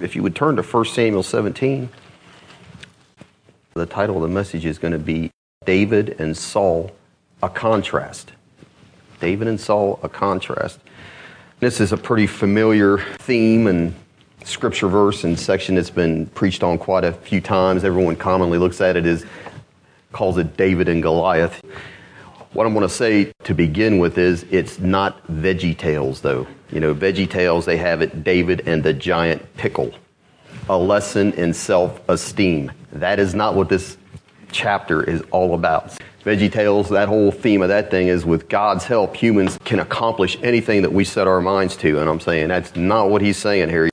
[0.00, 1.88] If you would turn to 1 Samuel 17,
[3.72, 5.30] the title of the message is going to be
[5.64, 6.92] David and Saul,
[7.42, 8.32] a contrast.
[9.20, 10.80] David and Saul, a contrast.
[11.60, 13.94] This is a pretty familiar theme and
[14.44, 17.82] scripture verse and section that's been preached on quite a few times.
[17.82, 19.24] Everyone commonly looks at it as
[20.12, 21.62] calls it David and Goliath.
[22.52, 26.46] What I'm going to say to begin with is it's not Veggie Tales, though.
[26.70, 29.92] You know, Veggie Tales, they have it David and the giant pickle,
[30.68, 32.72] a lesson in self esteem.
[32.92, 33.96] That is not what this
[34.50, 35.96] chapter is all about.
[36.24, 40.36] Veggie Tales, that whole theme of that thing is with God's help, humans can accomplish
[40.42, 42.00] anything that we set our minds to.
[42.00, 43.88] And I'm saying that's not what he's saying here.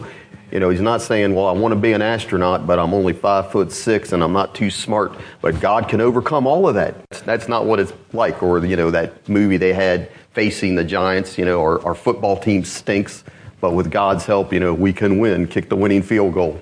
[0.51, 3.13] You know, he's not saying, well, I want to be an astronaut, but I'm only
[3.13, 5.13] five foot six and I'm not too smart.
[5.41, 6.95] But God can overcome all of that.
[7.25, 8.41] That's not what it's like.
[8.41, 12.37] Or, you know, that movie they had facing the Giants, you know, our, our football
[12.37, 13.23] team stinks,
[13.61, 16.61] but with God's help, you know, we can win, kick the winning field goal.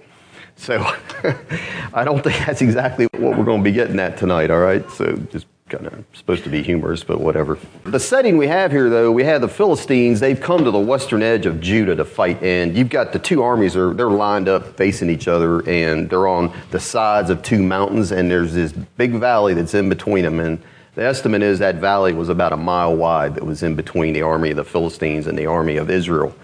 [0.56, 0.78] So
[1.94, 4.88] I don't think that's exactly what we're going to be getting at tonight, all right?
[4.92, 7.58] So just kind of supposed to be humorous, but whatever.
[7.86, 10.20] The setting we have here, though, we have the Philistines.
[10.20, 13.42] They've come to the western edge of Judah to fight, and you've got the two
[13.42, 17.64] armies are they're lined up facing each other, and they're on the sides of two
[17.64, 20.62] mountains, and there's this big valley that's in between them, and
[20.96, 24.22] the estimate is that valley was about a mile wide that was in between the
[24.22, 26.36] army of the Philistines and the army of Israel.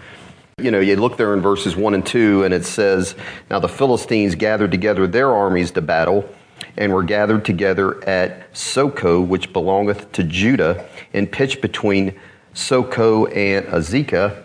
[0.58, 3.14] You know, you look there in verses 1 and 2, and it says,
[3.50, 6.28] Now the Philistines gathered together their armies to battle,
[6.76, 12.18] and were gathered together at Socoh, which belongeth to Judah, and pitched between
[12.54, 14.42] Socoh and Azekah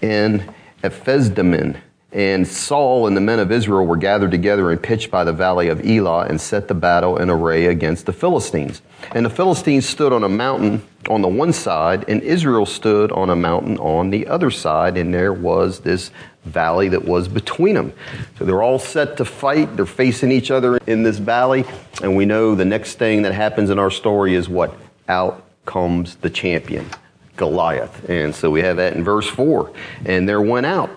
[0.00, 0.54] in
[0.84, 1.80] Ephesdammim.
[2.10, 5.68] And Saul and the men of Israel were gathered together and pitched by the valley
[5.68, 8.80] of Elah and set the battle in array against the Philistines.
[9.12, 13.28] And the Philistines stood on a mountain on the one side, and Israel stood on
[13.28, 16.10] a mountain on the other side, and there was this
[16.46, 17.92] valley that was between them.
[18.38, 19.76] So they're all set to fight.
[19.76, 21.66] They're facing each other in this valley,
[22.02, 24.74] and we know the next thing that happens in our story is what?
[25.08, 26.86] Out comes the champion,
[27.36, 28.08] Goliath.
[28.08, 29.70] And so we have that in verse 4.
[30.06, 30.90] And there went out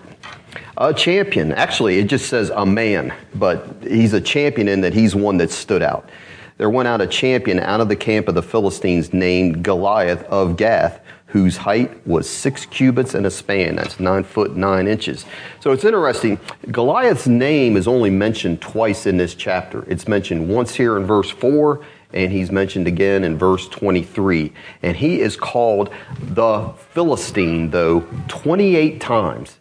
[0.76, 1.52] a champion.
[1.52, 5.50] Actually, it just says a man, but he's a champion in that he's one that
[5.50, 6.08] stood out.
[6.58, 10.56] There went out a champion out of the camp of the Philistines named Goliath of
[10.56, 13.76] Gath, whose height was six cubits and a span.
[13.76, 15.24] That's nine foot nine inches.
[15.60, 16.38] So it's interesting.
[16.70, 19.84] Goliath's name is only mentioned twice in this chapter.
[19.88, 24.52] It's mentioned once here in verse 4, and he's mentioned again in verse 23.
[24.82, 25.88] And he is called
[26.20, 29.58] the Philistine, though, 28 times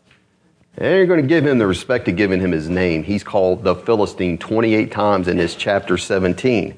[0.78, 3.04] and you're going to give him the respect of giving him his name.
[3.04, 6.76] He's called the Philistine 28 times in this chapter 17.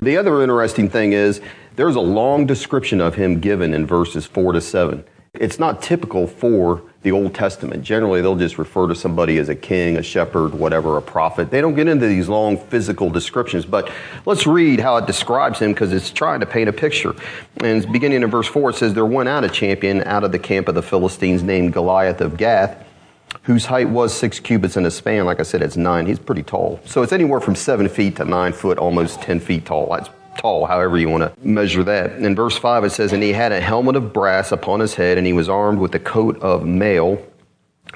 [0.00, 1.40] The other interesting thing is
[1.76, 5.04] there's a long description of him given in verses 4 to 7.
[5.34, 7.82] It's not typical for the Old Testament.
[7.82, 11.50] Generally, they'll just refer to somebody as a king, a shepherd, whatever, a prophet.
[11.50, 13.92] They don't get into these long physical descriptions, but
[14.24, 17.14] let's read how it describes him because it's trying to paint a picture.
[17.58, 20.38] And beginning in verse 4, it says, There went out a champion out of the
[20.38, 22.85] camp of the Philistines named Goliath of Gath
[23.46, 25.24] whose height was six cubits in a span.
[25.24, 26.04] Like I said, it's nine.
[26.04, 26.80] He's pretty tall.
[26.84, 29.88] So it's anywhere from seven feet to nine foot, almost 10 feet tall.
[29.92, 32.14] That's tall, however you want to measure that.
[32.14, 35.16] In verse 5, it says, And he had a helmet of brass upon his head,
[35.16, 37.24] and he was armed with a coat of mail.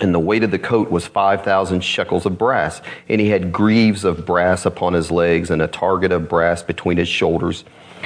[0.01, 2.81] And the weight of the coat was 5,000 shekels of brass.
[3.09, 6.97] And he had greaves of brass upon his legs, and a target of brass between
[6.97, 7.65] his shoulders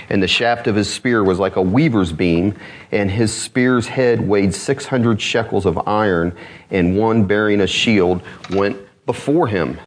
[0.08, 2.54] and the shaft of his spear was like a weaver's beam,
[2.92, 6.36] and his spear's head weighed 600 shekels of iron,
[6.70, 9.78] and one bearing a shield went before him.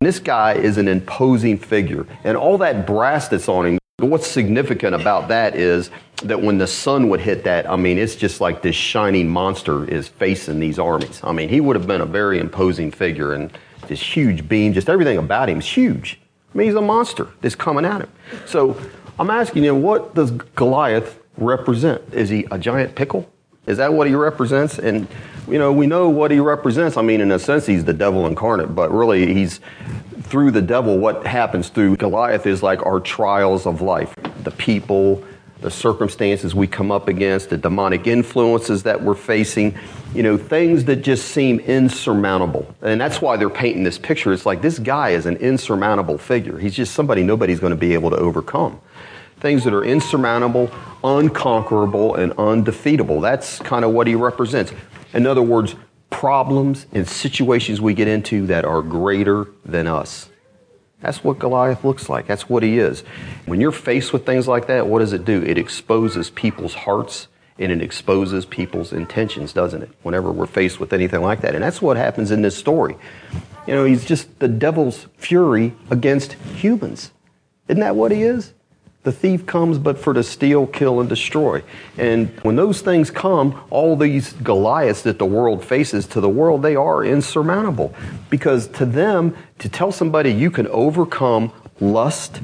[0.00, 4.94] This guy is an imposing figure, and all that brass that's on him, what's significant
[4.94, 5.90] about that is
[6.22, 9.88] that when the sun would hit that, I mean, it's just like this shining monster
[9.88, 11.20] is facing these armies.
[11.24, 13.50] I mean, he would have been a very imposing figure, and
[13.88, 16.20] this huge beam, just everything about him is huge.
[16.54, 18.10] I mean, he's a monster that's coming at him.
[18.46, 18.76] So
[19.18, 22.02] I'm asking you, what does Goliath represent?
[22.12, 23.28] Is he a giant pickle?
[23.66, 24.78] Is that what he represents?
[24.78, 25.08] And,
[25.48, 26.96] you know, we know what he represents.
[26.96, 29.60] I mean, in a sense, he's the devil incarnate, but really, he's
[30.22, 30.98] through the devil.
[30.98, 34.14] What happens through Goliath is like our trials of life
[34.44, 35.24] the people,
[35.60, 39.76] the circumstances we come up against, the demonic influences that we're facing,
[40.14, 42.72] you know, things that just seem insurmountable.
[42.80, 44.32] And that's why they're painting this picture.
[44.32, 46.56] It's like this guy is an insurmountable figure.
[46.56, 48.80] He's just somebody nobody's going to be able to overcome
[49.40, 50.70] things that are insurmountable,
[51.02, 53.20] unconquerable, and undefeatable.
[53.20, 54.72] That's kind of what he represents.
[55.12, 55.74] In other words,
[56.10, 60.28] problems and situations we get into that are greater than us.
[61.00, 62.26] That's what Goliath looks like.
[62.26, 63.02] That's what he is.
[63.46, 65.42] When you're faced with things like that, what does it do?
[65.42, 69.90] It exposes people's hearts and it exposes people's intentions, doesn't it?
[70.02, 71.54] Whenever we're faced with anything like that.
[71.54, 72.96] And that's what happens in this story.
[73.66, 77.12] You know, he's just the devil's fury against humans.
[77.68, 78.54] Isn't that what he is?
[79.04, 81.62] The thief comes but for to steal, kill, and destroy.
[81.96, 86.62] And when those things come, all these Goliaths that the world faces to the world,
[86.62, 87.94] they are insurmountable.
[88.28, 92.40] Because to them, to tell somebody you can overcome lust,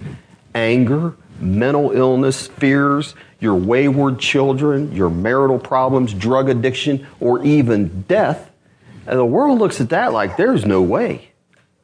[0.54, 8.50] anger, mental illness, fears, your wayward children, your marital problems, drug addiction, or even death,
[9.06, 11.30] and the world looks at that like there's no way.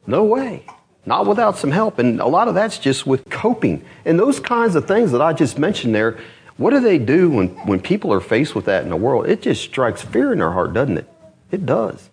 [0.07, 0.65] No way.
[1.05, 1.99] Not without some help.
[1.99, 3.83] And a lot of that's just with coping.
[4.05, 6.19] And those kinds of things that I just mentioned there,
[6.57, 9.27] what do they do when, when people are faced with that in the world?
[9.27, 11.09] It just strikes fear in their heart, doesn't it?
[11.49, 12.09] It does.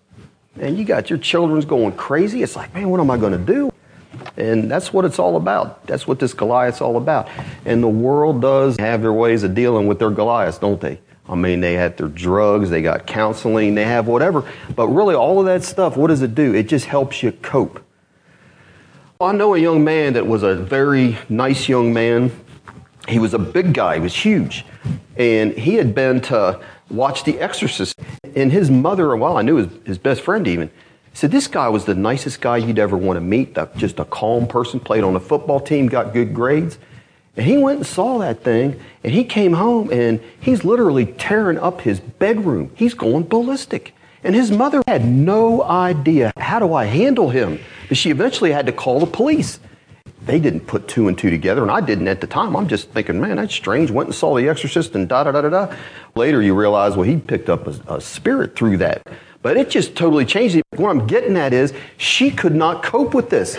[0.59, 2.41] And you got your children's going crazy.
[2.41, 3.71] It's like, man, what am I going to do?
[4.37, 5.85] And that's what it's all about.
[5.85, 7.29] That's what this Goliath's all about.
[7.65, 10.99] And the world does have their ways of dealing with their Goliaths, don't they?
[11.27, 14.49] I mean, they had their drugs, they got counseling, they have whatever.
[14.75, 16.55] But really, all of that stuff, what does it do?
[16.55, 17.83] It just helps you cope.
[19.21, 22.31] I know a young man that was a very nice young man.
[23.05, 24.63] He was a big guy, he was huge.
[25.17, 27.99] And he had been to watch The Exorcist.
[28.33, 30.71] And his mother, well, I knew his, his best friend even,
[31.13, 34.47] said this guy was the nicest guy you'd ever want to meet, just a calm
[34.47, 36.79] person, played on a football team, got good grades.
[37.35, 41.59] And he went and saw that thing, and he came home and he's literally tearing
[41.59, 42.71] up his bedroom.
[42.73, 43.93] He's going ballistic.
[44.23, 47.59] And his mother had no idea how do I handle him.
[47.87, 49.59] But she eventually had to call the police.
[50.25, 52.55] They didn't put two and two together, and I didn't at the time.
[52.55, 53.89] I'm just thinking, man, that's strange.
[53.89, 55.75] Went and saw The Exorcist and da da da da da.
[56.15, 59.01] Later, you realize, well, he picked up a, a spirit through that.
[59.41, 60.63] But it just totally changed it.
[60.75, 63.57] What I'm getting at is she could not cope with this.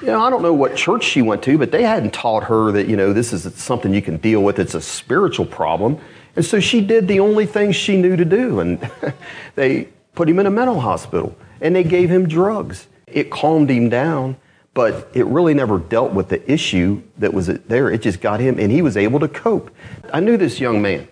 [0.00, 2.72] You know, I don't know what church she went to, but they hadn't taught her
[2.72, 4.58] that, you know, this is something you can deal with.
[4.58, 5.98] It's a spiritual problem.
[6.34, 8.58] And so she did the only thing she knew to do.
[8.58, 8.90] And
[9.54, 12.88] they put him in a mental hospital and they gave him drugs.
[13.06, 14.36] It calmed him down,
[14.74, 17.90] but it really never dealt with the issue that was there.
[17.90, 19.70] It just got him, and he was able to cope.
[20.12, 21.08] I knew this young man.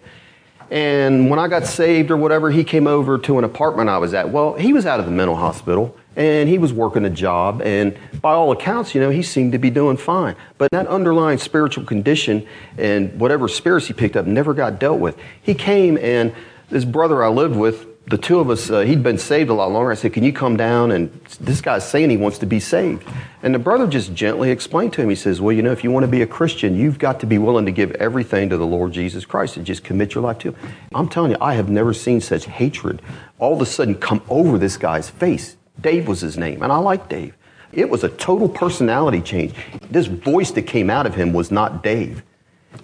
[0.71, 4.15] And when I got saved or whatever, he came over to an apartment I was
[4.15, 4.31] at.
[4.31, 7.61] Well, he was out of the mental hospital and he was working a job.
[7.63, 10.37] And by all accounts, you know, he seemed to be doing fine.
[10.59, 12.47] But that underlying spiritual condition
[12.79, 15.17] and whatever spirits he picked up never got dealt with.
[15.43, 16.33] He came and
[16.69, 19.71] this brother I lived with the two of us, uh, he'd been saved a lot
[19.71, 19.93] longer.
[19.93, 20.91] I said, Can you come down?
[20.91, 23.07] And this guy's saying he wants to be saved.
[23.43, 25.91] And the brother just gently explained to him, He says, Well, you know, if you
[25.91, 28.67] want to be a Christian, you've got to be willing to give everything to the
[28.67, 30.73] Lord Jesus Christ and just commit your life to Him.
[30.95, 33.01] I'm telling you, I have never seen such hatred
[33.39, 35.57] all of a sudden come over this guy's face.
[35.81, 37.37] Dave was his name, and I like Dave.
[37.73, 39.55] It was a total personality change.
[39.91, 42.23] This voice that came out of him was not Dave.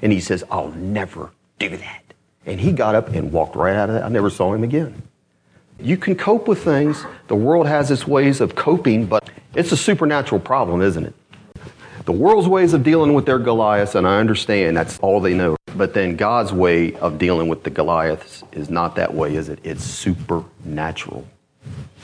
[0.03, 2.06] And he says, I'll never do that.
[2.47, 4.05] And he got up and walked right out of that.
[4.05, 5.03] I never saw him again.
[5.79, 7.05] You can cope with things.
[7.29, 11.15] The world has its ways of coping, but it's a supernatural problem, isn't it?
[12.07, 15.57] The world's ways of dealing with their Goliaths, and I understand that's all they know.
[15.75, 19.59] But then God's way of dealing with the Goliaths is not that way, is it?
[19.65, 21.27] It's supernatural.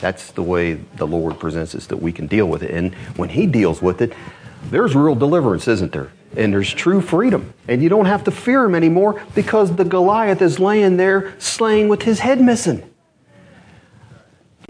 [0.01, 2.73] That's the way the Lord presents us that we can deal with it.
[2.73, 4.13] And when He deals with it,
[4.71, 6.11] there's real deliverance, isn't there?
[6.37, 7.53] And there's true freedom.
[7.69, 11.89] And you don't have to fear Him anymore because the Goliath is laying there slaying
[11.89, 12.89] with his head missing.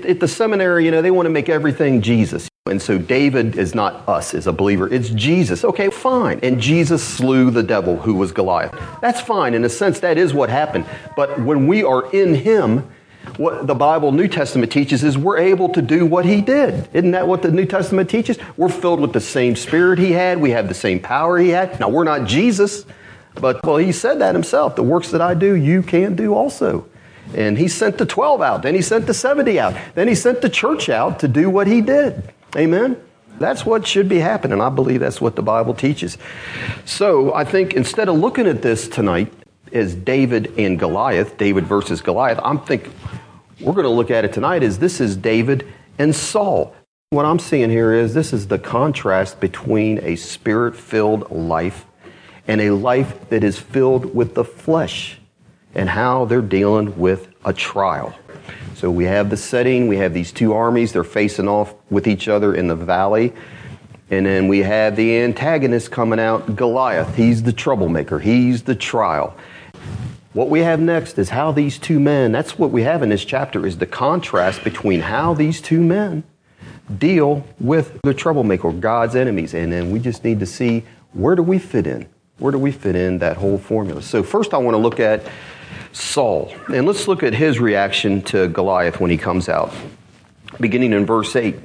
[0.06, 2.48] At the seminary, you know, they want to make everything Jesus.
[2.66, 5.64] And so David is not us as a believer, it's Jesus.
[5.64, 6.40] Okay, fine.
[6.42, 8.72] And Jesus slew the devil who was Goliath.
[9.00, 9.54] That's fine.
[9.54, 10.86] In a sense, that is what happened.
[11.16, 12.88] But when we are in Him,
[13.36, 16.88] what the Bible New Testament teaches is we're able to do what He did.
[16.92, 18.38] Isn't that what the New Testament teaches?
[18.56, 21.78] We're filled with the same spirit He had, we have the same power He had.
[21.80, 22.84] Now, we're not Jesus,
[23.34, 24.76] but well, He said that Himself.
[24.76, 26.86] The works that I do, you can do also.
[27.34, 28.62] And he sent the 12 out.
[28.62, 29.74] Then he sent the 70 out.
[29.94, 32.30] Then he sent the church out to do what he did.
[32.56, 33.00] Amen?
[33.38, 34.60] That's what should be happening.
[34.60, 36.18] I believe that's what the Bible teaches.
[36.84, 39.32] So I think instead of looking at this tonight
[39.72, 42.92] as David and Goliath, David versus Goliath, I'm thinking
[43.60, 45.66] we're going to look at it tonight as this is David
[45.98, 46.74] and Saul.
[47.10, 51.86] What I'm seeing here is this is the contrast between a spirit filled life
[52.48, 55.18] and a life that is filled with the flesh
[55.74, 58.14] and how they're dealing with a trial.
[58.74, 62.28] So we have the setting, we have these two armies, they're facing off with each
[62.28, 63.32] other in the valley.
[64.10, 67.14] And then we have the antagonist coming out, Goliath.
[67.14, 69.36] He's the troublemaker, he's the trial.
[70.32, 73.24] What we have next is how these two men, that's what we have in this
[73.24, 76.24] chapter, is the contrast between how these two men
[76.98, 79.52] deal with the troublemaker, God's enemies.
[79.52, 82.08] And then we just need to see where do we fit in?
[82.38, 84.00] Where do we fit in that whole formula?
[84.00, 85.22] So, first, I want to look at
[85.92, 86.52] Saul.
[86.72, 89.72] And let's look at his reaction to Goliath when he comes out.
[90.58, 91.56] Beginning in verse 8.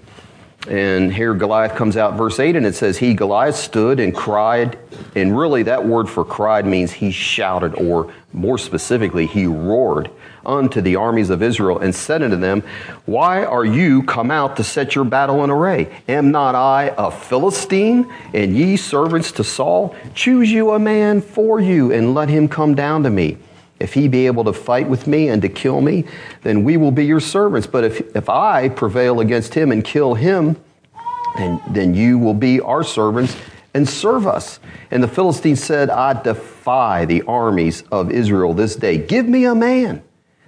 [0.68, 4.78] And here Goliath comes out, verse 8, and it says, He, Goliath, stood and cried.
[5.16, 10.12] And really, that word for cried means he shouted, or more specifically, he roared
[10.46, 12.64] unto the armies of Israel and said unto them,
[13.06, 15.90] Why are you come out to set your battle in array?
[16.08, 19.96] Am not I a Philistine, and ye servants to Saul?
[20.16, 23.38] Choose you a man for you, and let him come down to me.
[23.80, 26.06] If he be able to fight with me and to kill me,
[26.44, 27.68] then we will be your servants.
[27.68, 30.58] But if, if I prevail against him and kill him,
[31.38, 33.36] then, then you will be our servants
[33.74, 34.60] and serve us.
[34.90, 38.98] And the Philistines said, I defy the armies of Israel this day.
[38.98, 40.02] Give me a man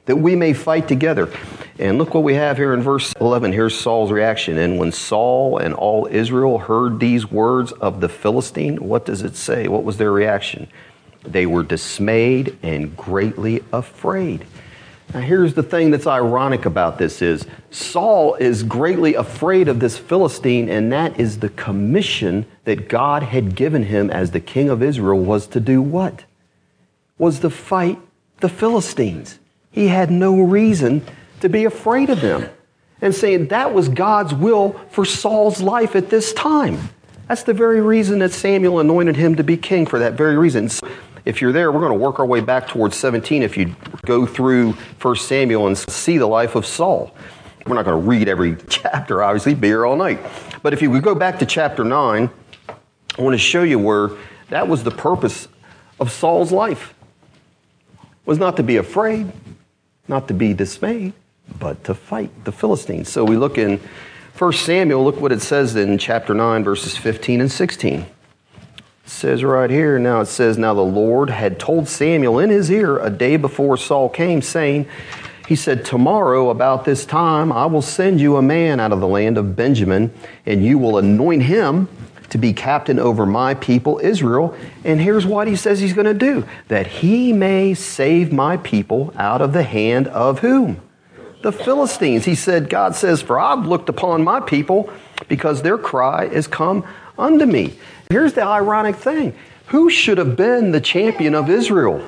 [0.06, 1.32] that we may fight together.
[1.78, 3.54] And look what we have here in verse 11.
[3.54, 4.58] Here's Saul's reaction.
[4.58, 9.36] And when Saul and all Israel heard these words of the Philistine, what does it
[9.36, 9.68] say?
[9.68, 10.68] What was their reaction?
[11.24, 14.46] They were dismayed and greatly afraid.
[15.14, 19.98] Now here's the thing that's ironic about this is Saul is greatly afraid of this
[19.98, 24.84] Philistine and that is the commission that God had given him as the king of
[24.84, 26.26] Israel was to do what?
[27.18, 27.98] Was to fight
[28.40, 29.40] the Philistines.
[29.72, 31.04] He had no reason
[31.42, 32.50] to be afraid of them.
[33.02, 36.90] And saying that was God's will for Saul's life at this time.
[37.28, 40.70] That's the very reason that Samuel anointed him to be king for that very reason.
[41.26, 44.26] If you're there, we're going to work our way back towards 17 if you go
[44.26, 47.16] through 1 Samuel and see the life of Saul.
[47.66, 50.20] We're not going to read every chapter, obviously, be here all night.
[50.64, 52.30] But if you would go back to chapter 9,
[53.18, 54.12] I want to show you where
[54.50, 55.48] that was the purpose
[56.00, 56.94] of Saul's life.
[58.26, 59.32] Was not to be afraid,
[60.08, 61.14] not to be dismayed,
[61.60, 63.10] but to fight the Philistines.
[63.10, 63.80] So we look in
[64.38, 68.06] 1 Samuel, look what it says in chapter 9, verses 15 and 16
[69.10, 73.00] says right here, now it says, Now the Lord had told Samuel in his ear
[73.00, 74.88] a day before Saul came, saying,
[75.48, 79.08] He said, Tomorrow about this time I will send you a man out of the
[79.08, 80.14] land of Benjamin,
[80.46, 81.88] and you will anoint him
[82.30, 84.56] to be captain over my people Israel.
[84.84, 89.14] And here's what he says he's going to do that he may save my people
[89.18, 90.82] out of the hand of whom?
[91.42, 92.26] The Philistines.
[92.26, 94.92] He said, God says, For I've looked upon my people
[95.28, 96.86] because their cry is come
[97.20, 97.76] unto me.
[98.10, 99.36] Here's the ironic thing
[99.68, 102.04] who should have been the champion of Israel?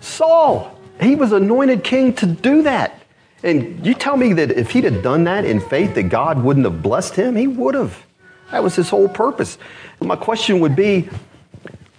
[0.00, 0.76] Saul.
[1.00, 3.00] He was anointed king to do that.
[3.42, 6.66] And you tell me that if he'd have done that in faith, that God wouldn't
[6.66, 7.36] have blessed him?
[7.36, 8.04] He would have.
[8.50, 9.56] That was his whole purpose.
[10.00, 11.08] My question would be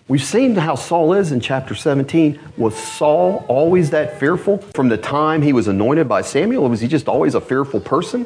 [0.08, 2.40] we've seen how Saul is in chapter 17.
[2.58, 6.66] Was Saul always that fearful from the time he was anointed by Samuel?
[6.66, 8.26] Or was he just always a fearful person?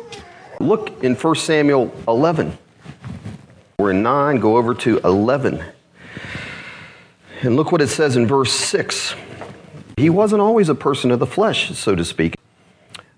[0.59, 2.57] Look in 1 Samuel 11.
[3.77, 5.63] We're in 9, go over to 11.
[7.41, 9.15] And look what it says in verse 6.
[9.97, 12.35] He wasn't always a person of the flesh, so to speak.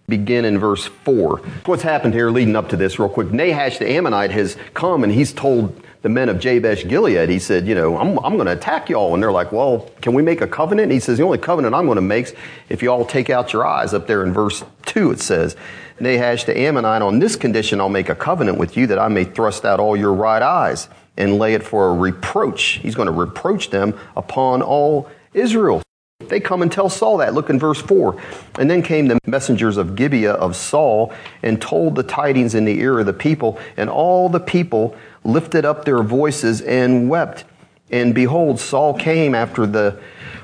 [0.07, 1.37] Begin in verse 4.
[1.65, 3.31] What's happened here leading up to this, real quick?
[3.31, 7.67] Nahash the Ammonite has come and he's told the men of Jabesh Gilead, he said,
[7.67, 9.13] You know, I'm, I'm going to attack y'all.
[9.13, 10.83] And they're like, Well, can we make a covenant?
[10.85, 12.35] And he says, The only covenant I'm going to make is
[12.69, 13.93] if you all take out your eyes.
[13.93, 15.55] Up there in verse 2, it says,
[15.99, 19.23] Nahash the Ammonite, on this condition I'll make a covenant with you that I may
[19.23, 22.79] thrust out all your right eyes and lay it for a reproach.
[22.81, 25.81] He's going to reproach them upon all Israel.
[26.19, 27.33] They come and tell Saul that.
[27.33, 28.19] Look in verse 4.
[28.59, 31.13] And then came the messengers of Gibeah of Saul
[31.43, 35.63] and told the tidings in the ear of the people, and all the people lifted
[35.63, 37.45] up their voices and wept.
[37.91, 39.99] And behold, Saul came after the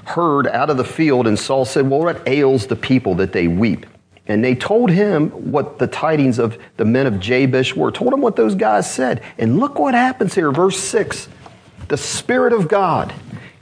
[0.06, 3.48] herd out of the field, and Saul said, Well, what ails the people that they
[3.48, 3.86] weep?
[4.28, 8.22] And they told him what the tidings of the men of Jabesh were, told him
[8.22, 9.22] what those guys said.
[9.38, 11.28] And look what happens here, verse 6.
[11.90, 13.14] The Spirit of God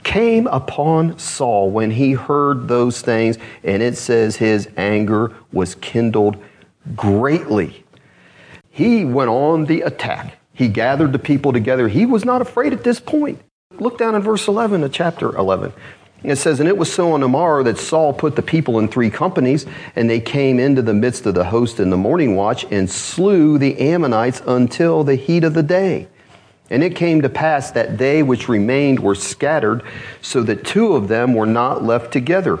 [0.04, 6.36] came upon Saul when he heard those things, and it says his anger was kindled
[6.94, 7.84] greatly.
[8.70, 10.38] He went on the attack.
[10.54, 11.88] He gathered the people together.
[11.88, 13.40] He was not afraid at this point.
[13.78, 15.72] Look down in verse 11 of chapter 11.
[16.24, 18.88] It says, And it was so on the morrow that Saul put the people in
[18.88, 22.64] three companies, and they came into the midst of the host in the morning watch
[22.70, 26.08] and slew the Ammonites until the heat of the day.
[26.70, 29.82] And it came to pass that they which remained were scattered,
[30.20, 32.58] so that two of them were not left together.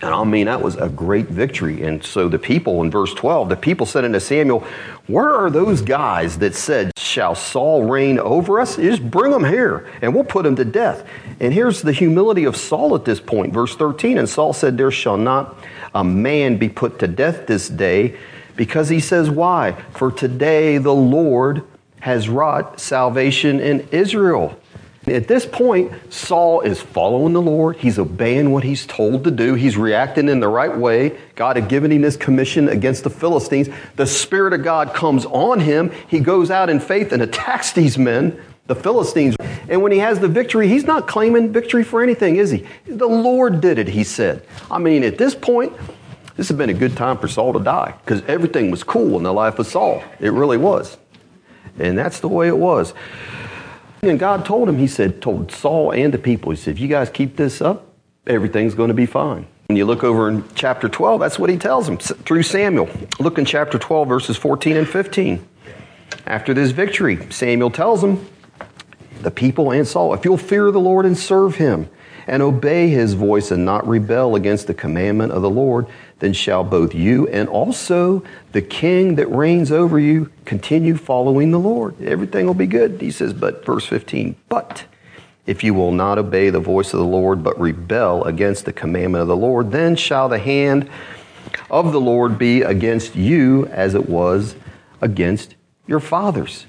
[0.00, 1.82] And I mean, that was a great victory.
[1.82, 4.60] And so the people in verse 12, the people said unto Samuel,
[5.06, 8.76] Where are those guys that said, Shall Saul reign over us?
[8.76, 11.08] You just bring them here and we'll put him to death.
[11.40, 13.54] And here's the humility of Saul at this point.
[13.54, 15.56] Verse 13, and Saul said, There shall not
[15.94, 18.18] a man be put to death this day,
[18.54, 19.72] because he says, Why?
[19.92, 21.62] For today the Lord
[22.00, 24.60] has wrought salvation in Israel.
[25.06, 27.76] At this point, Saul is following the Lord.
[27.76, 29.54] He's obeying what he's told to do.
[29.54, 31.16] He's reacting in the right way.
[31.36, 33.68] God had given him this commission against the Philistines.
[33.94, 35.92] The Spirit of God comes on him.
[36.08, 39.36] He goes out in faith and attacks these men, the Philistines.
[39.68, 42.66] And when he has the victory, he's not claiming victory for anything, is he?
[42.86, 44.44] The Lord did it, he said.
[44.72, 45.72] I mean, at this point,
[46.36, 49.22] this had been a good time for Saul to die because everything was cool in
[49.22, 50.02] the life of Saul.
[50.18, 50.96] It really was.
[51.78, 52.92] And that's the way it was.
[54.06, 56.88] And God told him, He said, told Saul and the people, He said, if you
[56.88, 57.86] guys keep this up,
[58.26, 59.46] everything's going to be fine.
[59.68, 62.88] When you look over in chapter 12, that's what he tells them through Samuel.
[63.18, 65.44] Look in chapter 12, verses 14 and 15.
[66.24, 68.24] After this victory, Samuel tells them,
[69.22, 71.88] the people and Saul, if you'll fear the Lord and serve him,
[72.28, 75.86] and obey his voice and not rebel against the commandment of the Lord,
[76.18, 81.58] then shall both you and also the king that reigns over you continue following the
[81.58, 82.00] Lord.
[82.02, 83.00] Everything will be good.
[83.00, 84.84] He says, but verse 15, but
[85.46, 89.22] if you will not obey the voice of the Lord, but rebel against the commandment
[89.22, 90.88] of the Lord, then shall the hand
[91.70, 94.56] of the Lord be against you as it was
[95.00, 95.54] against
[95.86, 96.66] your fathers.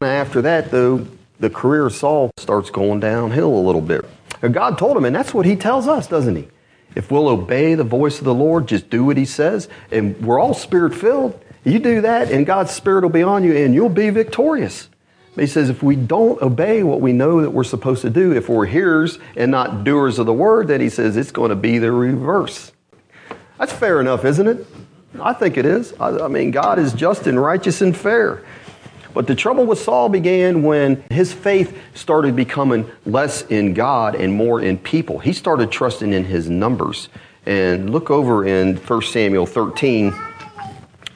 [0.00, 1.06] After that, though,
[1.40, 4.04] the career of Saul starts going downhill a little bit.
[4.40, 6.48] God told him, and that's what he tells us, doesn't he?
[6.94, 10.38] If we'll obey the voice of the Lord, just do what He says, and we're
[10.38, 11.40] all spirit filled.
[11.64, 14.88] You do that, and God's Spirit will be on you, and you'll be victorious.
[15.34, 18.32] But he says, if we don't obey what we know that we're supposed to do,
[18.32, 21.56] if we're hearers and not doers of the word, then he says it's going to
[21.56, 22.70] be the reverse.
[23.58, 24.66] That's fair enough, isn't it?
[25.20, 25.92] I think it is.
[25.98, 28.44] I, I mean, God is just and righteous and fair.
[29.14, 34.32] But the trouble with Saul began when his faith started becoming less in God and
[34.32, 35.20] more in people.
[35.20, 37.08] He started trusting in his numbers.
[37.46, 40.14] And look over in 1 Samuel 13,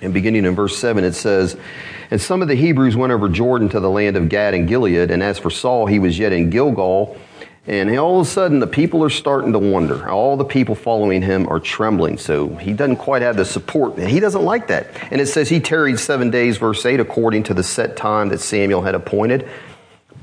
[0.00, 1.56] and beginning in verse 7, it says,
[2.10, 5.10] And some of the Hebrews went over Jordan to the land of Gad and Gilead,
[5.10, 7.16] and as for Saul, he was yet in Gilgal
[7.68, 10.08] and all of a sudden, the people are starting to wonder.
[10.08, 12.16] All the people following him are trembling.
[12.16, 13.98] So he doesn't quite have the support.
[13.98, 14.86] And he doesn't like that.
[15.12, 18.38] And it says he tarried seven days, verse 8, according to the set time that
[18.38, 19.46] Samuel had appointed.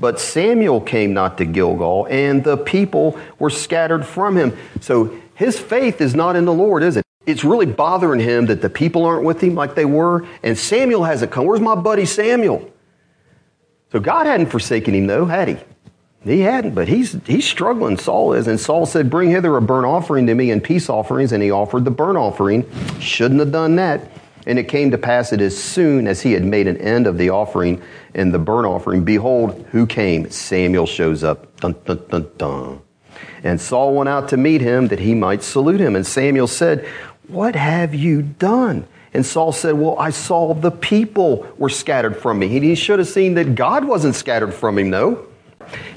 [0.00, 4.58] But Samuel came not to Gilgal, and the people were scattered from him.
[4.80, 7.04] So his faith is not in the Lord, is it?
[7.26, 10.26] It's really bothering him that the people aren't with him like they were.
[10.42, 11.46] And Samuel hasn't come.
[11.46, 12.72] Where's my buddy Samuel?
[13.92, 15.56] So God hadn't forsaken him, though, had he?
[16.26, 18.48] He hadn't, but he's, he's struggling, Saul is.
[18.48, 21.30] And Saul said, Bring hither a burnt offering to me and peace offerings.
[21.30, 22.68] And he offered the burnt offering.
[22.98, 24.10] Shouldn't have done that.
[24.44, 27.16] And it came to pass that as soon as he had made an end of
[27.16, 27.80] the offering
[28.12, 30.28] and the burnt offering, behold, who came?
[30.28, 31.60] Samuel shows up.
[31.60, 32.80] Dun, dun, dun, dun.
[33.44, 35.94] And Saul went out to meet him that he might salute him.
[35.94, 36.84] And Samuel said,
[37.28, 38.88] What have you done?
[39.14, 42.48] And Saul said, Well, I saw the people were scattered from me.
[42.48, 45.26] He should have seen that God wasn't scattered from him, though.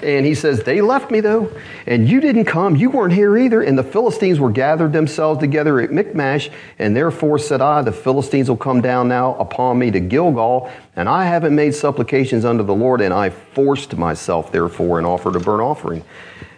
[0.03, 1.51] And he says, They left me though,
[1.85, 2.75] and you didn't come.
[2.75, 3.61] You weren't here either.
[3.61, 6.49] And the Philistines were gathered themselves together at Michmash.
[6.77, 10.71] And therefore said I, The Philistines will come down now upon me to Gilgal.
[10.95, 15.35] And I haven't made supplications unto the Lord, and I forced myself therefore and offered
[15.35, 16.03] a burnt offering.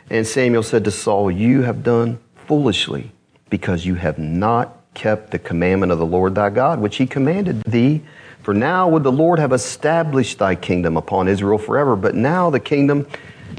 [0.09, 3.11] And Samuel said to Saul, You have done foolishly,
[3.49, 7.63] because you have not kept the commandment of the Lord thy God, which he commanded
[7.63, 8.01] thee
[8.43, 12.59] for now would the Lord have established thy kingdom upon Israel forever, but now the
[12.59, 13.07] kingdom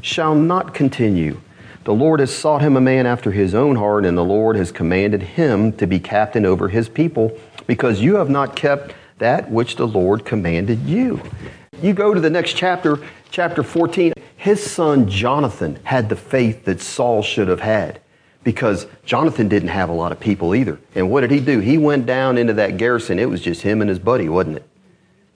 [0.02, 1.40] shall not continue.
[1.84, 4.70] The Lord has sought him a man after his own heart, and the Lord has
[4.72, 9.76] commanded him to be captain over his people, because you have not kept that which
[9.76, 11.20] the Lord commanded you.
[11.80, 12.98] You go to the next chapter,
[13.30, 14.12] chapter 14.
[14.36, 18.00] His son Jonathan had the faith that Saul should have had
[18.44, 20.78] because Jonathan didn't have a lot of people either.
[20.94, 21.60] And what did he do?
[21.60, 23.18] He went down into that garrison.
[23.18, 24.68] It was just him and his buddy, wasn't it?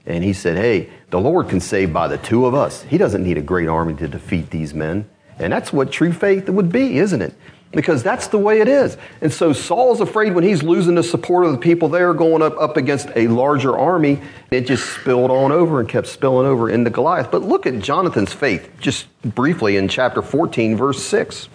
[0.06, 2.82] And he said, Hey, the Lord can save by the two of us.
[2.82, 5.08] He doesn't need a great army to defeat these men.
[5.38, 7.34] And that's what true faith would be, isn't it?
[7.72, 8.96] Because that's the way it is.
[9.20, 12.56] And so Saul's afraid when he's losing the support of the people there, going up,
[12.58, 16.88] up against a larger army, it just spilled on over and kept spilling over into
[16.90, 17.30] Goliath.
[17.30, 21.48] But look at Jonathan's faith, just briefly in chapter 14, verse 6.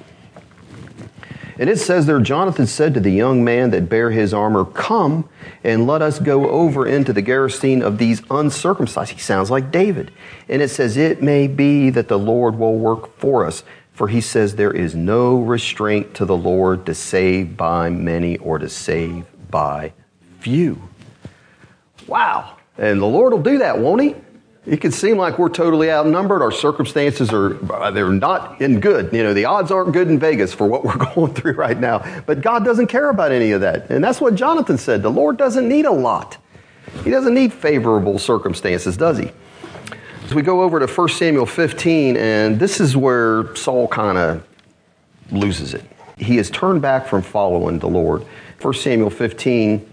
[1.62, 5.30] And it says there, Jonathan said to the young man that bare his armor, Come
[5.64, 9.12] and let us go over into the garrison of these uncircumcised.
[9.12, 10.12] He sounds like David.
[10.50, 13.64] And it says, It may be that the Lord will work for us.
[13.94, 18.58] For he says, There is no restraint to the Lord to save by many or
[18.58, 19.94] to save by
[20.40, 20.82] few.
[22.08, 22.58] Wow.
[22.80, 24.16] And the Lord will do that, won't he?
[24.66, 26.44] It can seem like we're totally outnumbered.
[26.44, 27.54] Our circumstances are,
[27.92, 29.12] they're not in good.
[29.12, 32.22] You know, the odds aren't good in Vegas for what we're going through right now.
[32.28, 33.90] But God doesn't care about any of that.
[33.90, 35.02] And that's what Jonathan said.
[35.02, 36.38] The Lord doesn't need a lot.
[37.04, 39.32] He doesn't need favorable circumstances, does he?
[40.26, 44.48] As we go over to 1 Samuel 15, and this is where Saul kind of
[45.32, 45.84] loses it.
[46.18, 48.26] He has turned back from following the Lord.
[48.62, 49.91] 1 Samuel 15,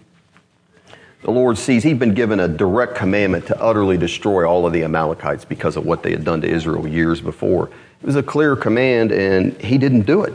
[1.22, 4.84] the Lord sees he'd been given a direct commandment to utterly destroy all of the
[4.84, 7.70] Amalekites because of what they had done to Israel years before.
[8.00, 10.32] It was a clear command, and he didn't do it.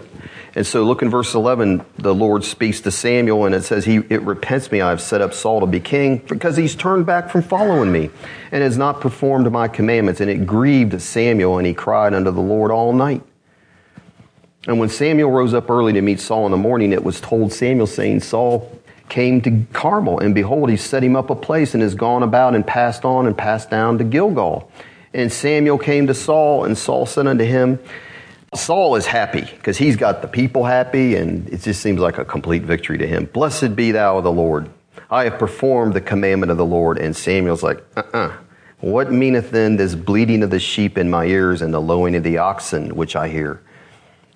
[0.56, 3.98] And so, look in verse 11, the Lord speaks to Samuel, and it says, he,
[4.10, 7.30] It repents me, I have set up Saul to be king, because he's turned back
[7.30, 8.12] from following me,
[8.52, 10.20] and has not performed my commandments.
[10.20, 13.24] And it grieved Samuel, and he cried unto the Lord all night.
[14.68, 17.52] And when Samuel rose up early to meet Saul in the morning, it was told
[17.52, 18.80] Samuel, saying, Saul
[19.14, 22.56] came to Carmel, and behold, he set him up a place, and has gone about
[22.56, 24.72] and passed on and passed down to Gilgal.
[25.14, 27.78] And Samuel came to Saul, and Saul said unto him,
[28.56, 32.26] Saul is happy because he's got the people happy, and it just seems like a
[32.26, 33.26] complete victory to him.
[33.26, 34.72] Blessed be thou of the Lord.
[35.12, 36.98] I have performed the commandment of the Lord.
[36.98, 38.18] And Samuel's like, uh uh-uh.
[38.18, 38.34] uh
[38.80, 42.24] What meaneth then this bleating of the sheep in my ears and the lowing of
[42.24, 43.62] the oxen which I hear?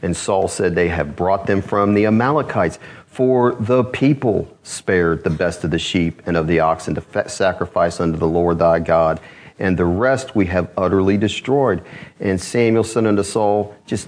[0.01, 5.29] And Saul said, They have brought them from the Amalekites, for the people spared the
[5.29, 9.19] best of the sheep and of the oxen to sacrifice unto the Lord thy God
[9.59, 11.83] and the rest we have utterly destroyed.
[12.19, 14.07] And Samuel said unto Saul, Just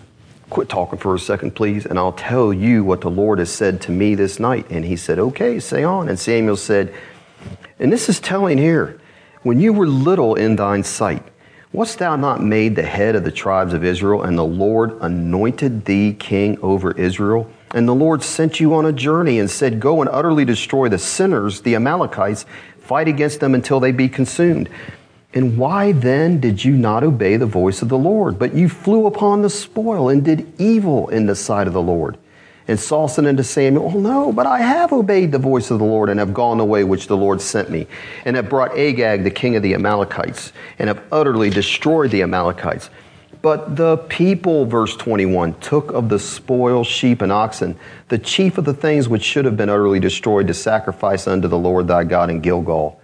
[0.49, 3.82] quit talking for a second, please, and I'll tell you what the Lord has said
[3.82, 4.67] to me this night.
[4.69, 6.10] And he said, Okay, say on.
[6.10, 6.93] And Samuel said,
[7.80, 8.99] And this is telling here,
[9.43, 11.23] when you were little in thine sight,
[11.72, 15.86] Wast thou not made the head of the tribes of Israel, and the Lord anointed
[15.86, 17.48] thee king over Israel?
[17.76, 20.98] And the Lord sent you on a journey and said, Go and utterly destroy the
[20.98, 22.48] sinners, the Amalekites,
[22.80, 24.68] fight against them until they be consumed.
[25.32, 28.40] And why then did you not obey the voice of the Lord?
[28.40, 32.18] But you flew upon the spoil and did evil in the sight of the Lord.
[32.70, 35.86] And Saul said unto Samuel, Oh no, but I have obeyed the voice of the
[35.86, 37.88] Lord and have gone the way which the Lord sent me,
[38.26, 42.92] and have brought Agag, the king of the Amalekites, and have utterly destroyed the Amalekites.
[43.42, 47.76] But the people, verse 21, took of the spoil sheep and oxen,
[48.10, 51.58] the chief of the things which should have been utterly destroyed, to sacrifice unto the
[51.58, 53.02] Lord thy God in Gilgal.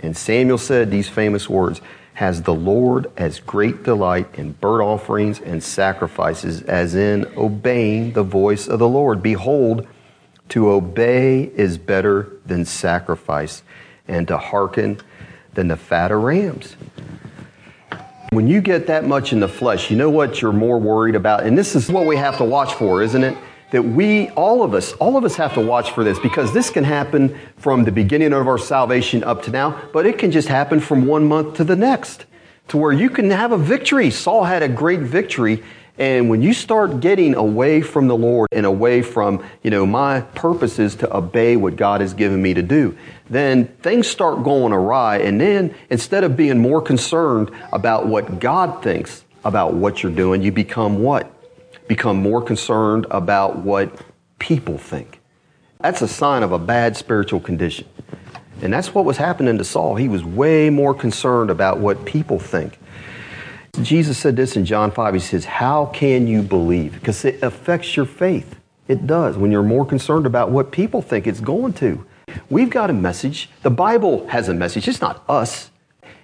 [0.00, 1.80] And Samuel said these famous words
[2.20, 8.22] Has the Lord as great delight in burnt offerings and sacrifices as in obeying the
[8.22, 9.22] voice of the Lord?
[9.22, 9.86] Behold,
[10.50, 13.62] to obey is better than sacrifice,
[14.06, 15.00] and to hearken
[15.54, 16.76] than the fat of rams.
[18.32, 21.44] When you get that much in the flesh, you know what you're more worried about?
[21.44, 23.38] And this is what we have to watch for, isn't it?
[23.72, 26.70] That we, all of us, all of us have to watch for this because this
[26.70, 30.48] can happen from the beginning of our salvation up to now, but it can just
[30.48, 32.26] happen from one month to the next
[32.68, 34.10] to where you can have a victory.
[34.10, 35.62] Saul had a great victory.
[35.98, 40.20] And when you start getting away from the Lord and away from, you know, my
[40.20, 42.96] purpose is to obey what God has given me to do,
[43.28, 45.18] then things start going awry.
[45.18, 50.40] And then instead of being more concerned about what God thinks about what you're doing,
[50.40, 51.39] you become what?
[51.90, 53.92] Become more concerned about what
[54.38, 55.20] people think.
[55.80, 57.88] That's a sign of a bad spiritual condition.
[58.62, 59.96] And that's what was happening to Saul.
[59.96, 62.78] He was way more concerned about what people think.
[63.82, 65.14] Jesus said this in John 5.
[65.14, 66.92] He says, How can you believe?
[66.92, 68.54] Because it affects your faith.
[68.86, 69.36] It does.
[69.36, 72.06] When you're more concerned about what people think, it's going to.
[72.48, 73.50] We've got a message.
[73.62, 74.86] The Bible has a message.
[74.86, 75.72] It's not us.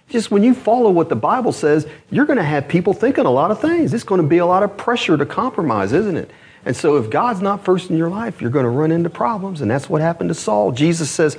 [0.08, 3.30] Just when you follow what the Bible says, you're going to have people thinking a
[3.30, 3.92] lot of things.
[3.92, 6.30] It's going to be a lot of pressure to compromise, isn't it?
[6.64, 9.60] And so if God's not first in your life, you're going to run into problems.
[9.60, 10.72] And that's what happened to Saul.
[10.72, 11.36] Jesus says,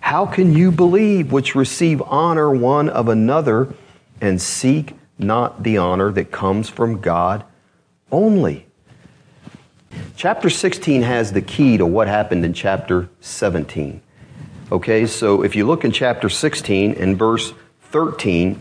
[0.00, 3.74] How can you believe which receive honor one of another
[4.20, 7.44] and seek not the honor that comes from God
[8.10, 8.66] only?
[10.16, 14.00] Chapter 16 has the key to what happened in chapter 17.
[14.70, 17.52] Okay, so if you look in chapter 16 and verse
[17.92, 18.58] 13,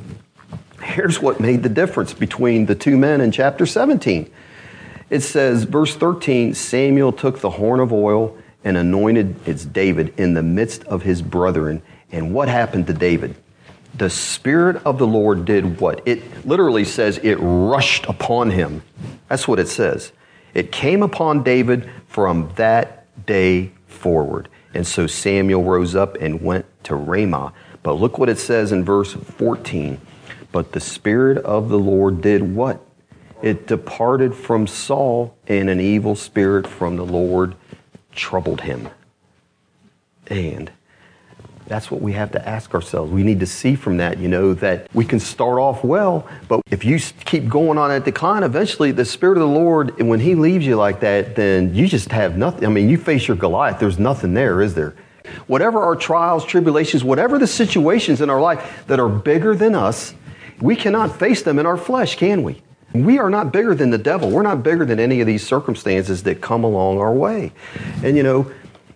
[0.84, 4.30] here's what made the difference between the two men in chapter 17.
[5.10, 10.34] It says, verse 13 Samuel took the horn of oil and anointed it's David in
[10.34, 11.82] the midst of his brethren.
[12.12, 13.36] And what happened to David?
[13.96, 16.02] The Spirit of the Lord did what?
[16.06, 18.84] It literally says it rushed upon him.
[19.28, 20.12] That's what it says.
[20.54, 24.50] It came upon David from that day forward.
[24.74, 27.54] And so Samuel rose up and went to Ramah.
[27.84, 30.00] But look what it says in verse 14.
[30.52, 32.82] But the Spirit of the Lord did what?
[33.42, 37.56] It departed from Saul, and an evil spirit from the Lord
[38.14, 38.90] troubled him.
[40.28, 40.72] And
[41.68, 43.12] that's what we have to ask ourselves.
[43.12, 46.62] We need to see from that, you know, that we can start off well, but
[46.70, 50.36] if you keep going on that decline, eventually the Spirit of the Lord, when He
[50.36, 52.66] leaves you like that, then you just have nothing.
[52.66, 54.94] I mean, you face your Goliath, there's nothing there, is there?
[55.48, 60.14] Whatever our trials, tribulations, whatever the situations in our life that are bigger than us,
[60.62, 62.62] We cannot face them in our flesh, can we?
[62.94, 64.30] We are not bigger than the devil.
[64.30, 67.52] We're not bigger than any of these circumstances that come along our way.
[68.04, 68.52] And you know,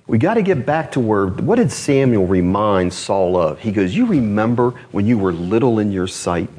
[0.06, 3.60] we got to get back to where, what did Samuel remind Saul of?
[3.60, 6.50] He goes, You remember when you were little in your sight?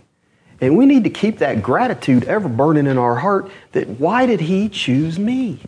[0.60, 4.40] And we need to keep that gratitude ever burning in our heart that why did
[4.40, 5.60] he choose me?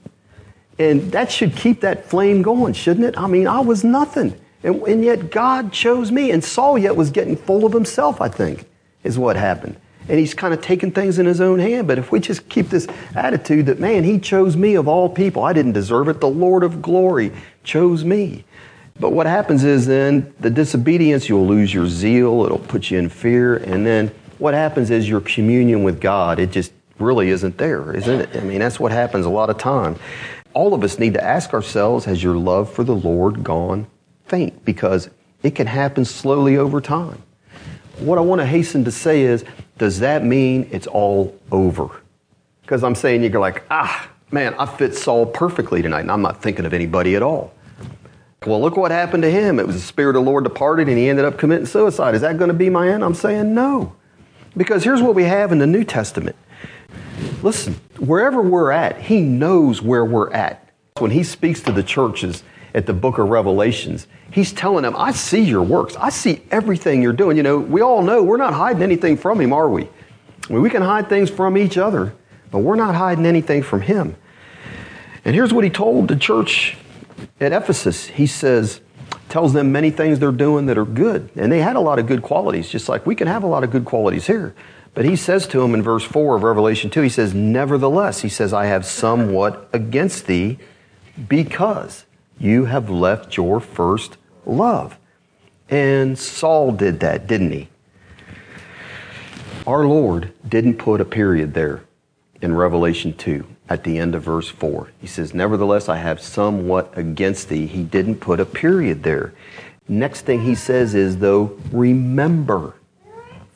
[0.78, 3.18] And that should keep that flame going, shouldn't it?
[3.18, 4.38] I mean, I was nothing.
[4.62, 6.30] And, and yet God chose me.
[6.30, 8.64] And Saul yet was getting full of himself, I think,
[9.02, 9.76] is what happened
[10.08, 11.86] and he's kind of taking things in his own hand.
[11.86, 15.44] But if we just keep this attitude that, man, he chose me of all people,
[15.44, 18.44] I didn't deserve it, the Lord of glory chose me.
[18.98, 23.08] But what happens is then the disobedience, you'll lose your zeal, it'll put you in
[23.08, 27.94] fear, and then what happens is your communion with God, it just really isn't there,
[27.94, 28.36] isn't it?
[28.36, 29.96] I mean, that's what happens a lot of time.
[30.54, 33.87] All of us need to ask ourselves, has your love for the Lord gone
[34.26, 34.64] faint?
[34.64, 35.11] Because
[35.42, 37.22] it can happen slowly over time.
[37.98, 39.44] What I want to hasten to say is
[39.78, 41.88] does that mean it's all over?
[42.62, 46.42] Because I'm saying you're like, ah, man, I fit Saul perfectly tonight, and I'm not
[46.42, 47.54] thinking of anybody at all.
[48.46, 49.58] Well, look what happened to him.
[49.58, 52.14] It was the Spirit of the Lord departed, and he ended up committing suicide.
[52.14, 53.04] Is that going to be my end?
[53.04, 53.94] I'm saying no.
[54.56, 56.37] Because here's what we have in the New Testament.
[57.42, 60.68] Listen, wherever we're at, he knows where we're at.
[60.98, 62.42] When he speaks to the churches
[62.74, 65.96] at the book of Revelations, He's telling them, I see your works.
[65.96, 67.37] I see everything you're doing.
[67.37, 69.85] You know, we all know we're not hiding anything from him, are we?
[69.85, 72.14] I mean, we can hide things from each other,
[72.51, 74.16] but we're not hiding anything from him.
[75.24, 76.77] And here's what he told the church
[77.40, 78.07] at Ephesus.
[78.07, 78.81] He says,
[79.29, 81.31] tells them many things they're doing that are good.
[81.35, 83.64] And they had a lot of good qualities, just like we can have a lot
[83.64, 84.55] of good qualities here.
[84.98, 88.28] But he says to him in verse 4 of Revelation 2, he says, Nevertheless, he
[88.28, 90.58] says, I have somewhat against thee
[91.28, 92.04] because
[92.37, 94.98] you have left your first love.
[95.70, 97.68] And Saul did that, didn't he?
[99.68, 101.84] Our Lord didn't put a period there
[102.42, 104.90] in Revelation 2 at the end of verse 4.
[105.00, 107.66] He says, Nevertheless, I have somewhat against thee.
[107.68, 109.32] He didn't put a period there.
[109.87, 112.74] Next thing he says is, though, remember.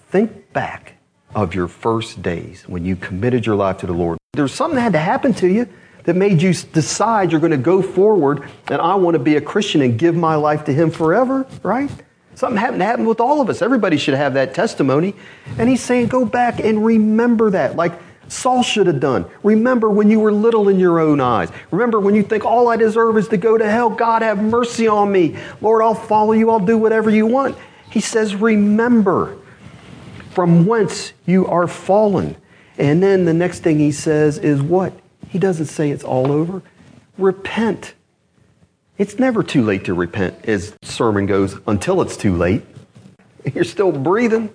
[0.09, 0.99] Think back
[1.35, 4.19] of your first days when you committed your life to the Lord.
[4.33, 5.69] There's something that had to happen to you
[6.05, 9.41] that made you decide you're going to go forward and I want to be a
[9.41, 11.91] Christian and give my life to Him forever, right?
[12.35, 13.63] Something happened to happen with all of us.
[13.63, 15.15] Everybody should have that testimony.
[15.59, 17.93] And he's saying, go back and remember that, like
[18.29, 19.27] Saul should have done.
[19.43, 21.51] Remember when you were little in your own eyes.
[21.71, 23.91] Remember when you think all I deserve is to go to hell.
[23.91, 25.37] God, have mercy on me.
[25.61, 26.51] Lord, I'll follow you.
[26.51, 27.59] I'll do whatever you want.
[27.91, 29.37] He says, remember
[30.33, 32.37] from whence you are fallen.
[32.79, 34.93] And then the next thing he says is what?
[35.29, 36.63] He doesn't say it's all over.
[37.19, 37.95] Repent.
[38.99, 42.63] It's never too late to repent, as sermon goes, until it's too late.
[43.55, 44.53] You're still breathing.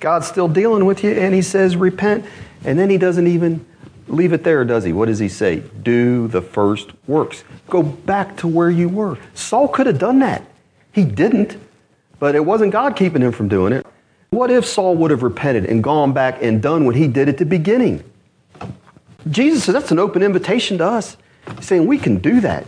[0.00, 2.24] God's still dealing with you, and He says, repent.
[2.64, 3.64] And then He doesn't even
[4.06, 4.92] leave it there, does He?
[4.92, 5.62] What does He say?
[5.82, 7.44] Do the first works.
[7.68, 9.18] Go back to where you were.
[9.34, 10.44] Saul could have done that.
[10.92, 11.56] He didn't,
[12.18, 13.86] but it wasn't God keeping him from doing it.
[14.30, 17.38] What if Saul would have repented and gone back and done what he did at
[17.38, 18.04] the beginning?
[19.28, 21.16] Jesus says that's an open invitation to us,
[21.56, 22.66] He's saying we can do that.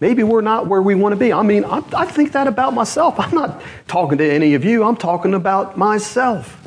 [0.00, 1.32] Maybe we're not where we want to be.
[1.32, 3.14] I mean, I, I, think that about myself.
[3.18, 6.60] I'm not talking to any of you, I'm talking about myself.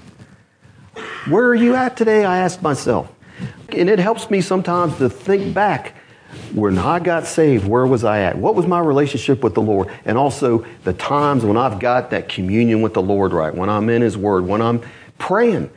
[1.27, 2.23] Where are you at today?
[2.25, 3.11] I ask myself.
[3.69, 5.96] And it helps me sometimes to think back
[6.53, 8.37] when I got saved, where was I at?
[8.37, 9.89] What was my relationship with the Lord?
[10.05, 13.89] And also the times when I've got that communion with the Lord right, when I'm
[13.89, 14.81] in His Word, when I'm
[15.17, 15.69] praying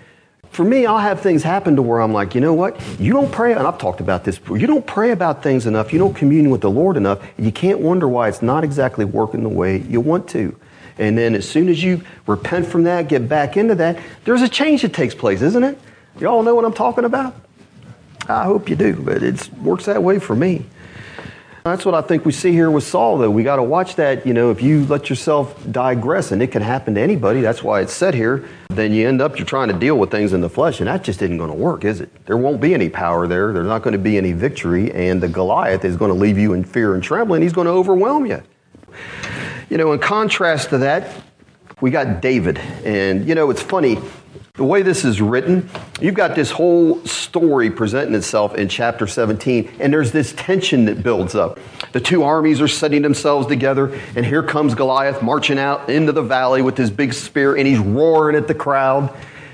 [0.51, 2.81] for me, I'll have things happen to where I'm like, you know what?
[2.99, 4.59] You don't pray, and I've talked about this before.
[4.59, 5.93] You don't pray about things enough.
[5.93, 7.23] You don't commune with the Lord enough.
[7.37, 10.57] And you can't wonder why it's not exactly working the way you want to.
[10.99, 14.49] And then as soon as you repent from that, get back into that, there's a
[14.49, 15.79] change that takes place, isn't it?
[16.19, 17.35] You all know what I'm talking about?
[18.31, 20.67] I hope you do, but it works that way for me.
[21.65, 23.31] That's what I think we see here with Saul, though.
[23.31, 24.27] We got to watch that.
[24.27, 27.83] You know, if you let yourself digress, and it can happen to anybody, that's why
[27.83, 30.49] it's set here, then you end up, you're trying to deal with things in the
[30.49, 32.25] flesh, and that just isn't going to work, is it?
[32.25, 33.53] There won't be any power there.
[33.53, 36.55] There's not going to be any victory, and the Goliath is going to leave you
[36.55, 37.43] in fear and trembling.
[37.43, 38.43] He's going to overwhelm you.
[39.69, 41.15] You know, in contrast to that,
[41.83, 42.57] we got David.
[42.85, 43.99] And, you know, it's funny
[44.61, 45.67] the way this is written,
[46.03, 51.03] you've got this whole story presenting itself in chapter 17, and there's this tension that
[51.03, 51.59] builds up.
[51.93, 56.21] The two armies are setting themselves together, and here comes Goliath marching out into the
[56.21, 59.11] valley with his big spear, and he's roaring at the crowd.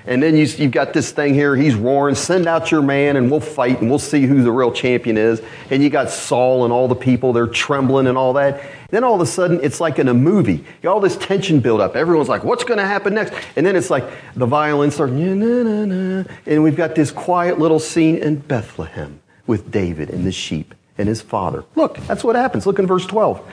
[0.06, 3.30] And then you, you've got this thing here, he's roaring, send out your man and
[3.30, 5.42] we'll fight and we'll see who the real champion is.
[5.70, 8.62] And you got Saul and all the people, they're trembling and all that.
[8.90, 10.64] Then all of a sudden, it's like in a movie.
[10.86, 11.96] all this tension build up.
[11.96, 13.34] Everyone's like, what's going to happen next?
[13.56, 18.36] And then it's like the violins start, and we've got this quiet little scene in
[18.36, 21.64] Bethlehem with David and the sheep and his father.
[21.74, 22.64] Look, that's what happens.
[22.64, 23.44] Look in verse 12.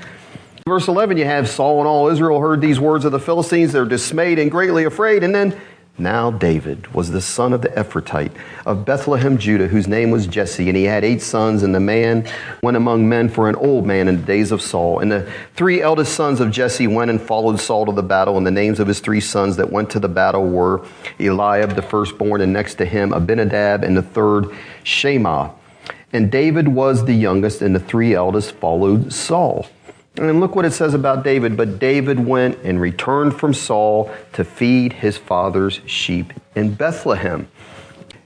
[0.66, 3.74] Verse 11, you have Saul and all Israel heard these words of the Philistines.
[3.74, 5.24] They're dismayed and greatly afraid.
[5.24, 5.60] And then,
[6.00, 8.32] now David was the son of the Ephrathite
[8.66, 10.68] of Bethlehem, Judah, whose name was Jesse.
[10.68, 11.62] And he had eight sons.
[11.62, 12.28] And the man
[12.64, 15.00] went among men for an old man in the days of Saul.
[15.00, 18.38] And the three eldest sons of Jesse went and followed Saul to the battle.
[18.38, 20.84] And the names of his three sons that went to the battle were
[21.20, 24.48] Eliab, the firstborn, and next to him Abinadab, and the third
[24.84, 25.54] Shammah.
[26.12, 29.68] And David was the youngest, and the three eldest followed Saul.
[30.16, 31.58] And look what it says about David.
[31.58, 37.48] But David went and returned from Saul to feed his father's sheep in Bethlehem.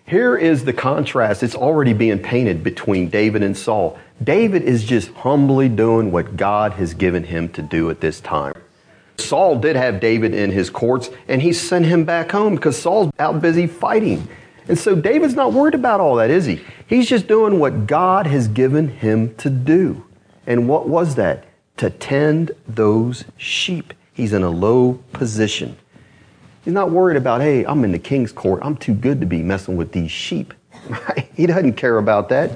[0.06, 1.43] Here is the contrast.
[1.43, 3.97] It's already being painted between David and Saul.
[4.23, 8.54] David is just humbly doing what God has given him to do at this time.
[9.17, 13.12] Saul did have David in his courts, and he sent him back home because Saul's
[13.19, 14.28] out busy fighting.
[14.67, 16.62] And so David's not worried about all that, is he?
[16.88, 20.06] He's just doing what God has given him to do.
[20.45, 21.46] And what was that?
[21.77, 23.93] To tend those sheep.
[24.13, 25.77] He's in a low position.
[26.63, 28.59] He's not worried about, hey, I'm in the king's court.
[28.63, 30.53] I'm too good to be messing with these sheep.
[31.35, 32.51] He doesn't care about that.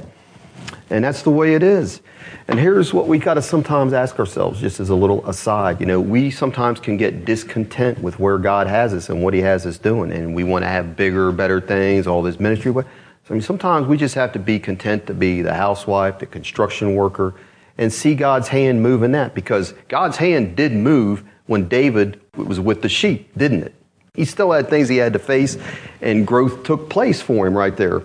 [0.90, 2.02] And that's the way it is.
[2.48, 5.80] And here's what we got to sometimes ask ourselves, just as a little aside.
[5.80, 9.42] You know, we sometimes can get discontent with where God has us and what He
[9.42, 10.12] has us doing.
[10.12, 12.74] And we want to have bigger, better things, all this ministry.
[12.76, 16.96] I mean, sometimes we just have to be content to be the housewife, the construction
[16.96, 17.36] worker,
[17.78, 22.60] and see God's hand move in that because God's hand did move when David was
[22.60, 23.76] with the sheep, didn't it?
[24.14, 25.58] He still had things he had to face,
[26.02, 28.02] and growth took place for him right there.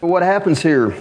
[0.00, 0.94] But what happens here?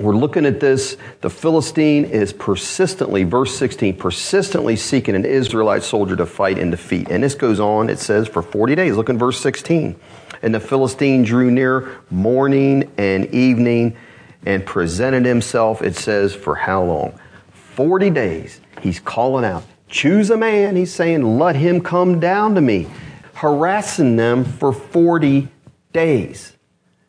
[0.00, 0.96] We're looking at this.
[1.20, 7.10] The Philistine is persistently, verse 16, persistently seeking an Israelite soldier to fight and defeat.
[7.10, 8.96] And this goes on, it says, for 40 days.
[8.96, 9.94] Look in verse 16.
[10.42, 13.96] And the Philistine drew near morning and evening
[14.44, 17.18] and presented himself, it says, for how long?
[17.52, 18.60] 40 days.
[18.80, 20.76] He's calling out, choose a man.
[20.76, 22.88] He's saying, let him come down to me,
[23.34, 25.48] harassing them for 40
[25.92, 26.56] days.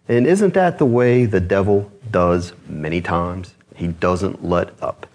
[0.08, 3.54] And isn't that the way the devil does many times?
[3.76, 5.08] He doesn't let up.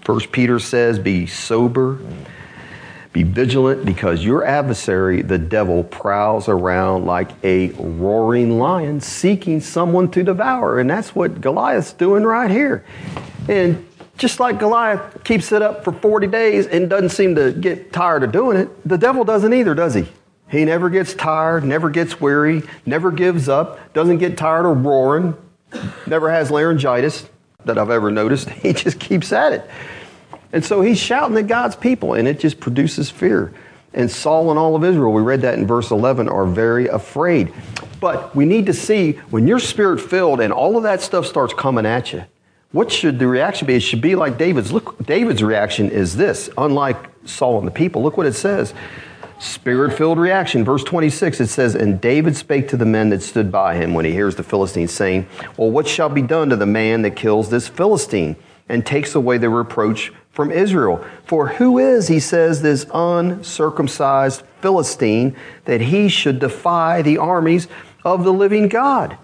[0.00, 1.98] First Peter says, be sober
[3.12, 10.10] be vigilant because your adversary, the devil, prowls around like a roaring lion seeking someone
[10.12, 10.80] to devour.
[10.80, 12.84] And that's what Goliath's doing right here.
[13.48, 17.92] And just like Goliath keeps it up for 40 days and doesn't seem to get
[17.92, 20.06] tired of doing it, the devil doesn't either, does he?
[20.48, 25.34] He never gets tired, never gets weary, never gives up, doesn't get tired of roaring,
[26.06, 27.26] never has laryngitis
[27.64, 28.48] that I've ever noticed.
[28.62, 29.70] He just keeps at it.
[30.52, 33.52] And so he's shouting at God's people, and it just produces fear.
[33.94, 37.52] And Saul and all of Israel, we read that in verse 11, are very afraid.
[38.00, 41.54] But we need to see when you're spirit filled and all of that stuff starts
[41.54, 42.24] coming at you,
[42.72, 43.74] what should the reaction be?
[43.74, 44.72] It should be like David's.
[44.72, 48.02] Look, David's reaction is this, unlike Saul and the people.
[48.02, 48.72] Look what it says.
[49.38, 50.64] Spirit filled reaction.
[50.64, 54.04] Verse 26, it says, And David spake to the men that stood by him when
[54.04, 55.26] he hears the Philistines saying,
[55.58, 58.36] Well, what shall be done to the man that kills this Philistine
[58.68, 61.04] and takes away the reproach from Israel.
[61.24, 67.68] For who is, he says, this uncircumcised Philistine that he should defy the armies
[68.04, 69.16] of the living God?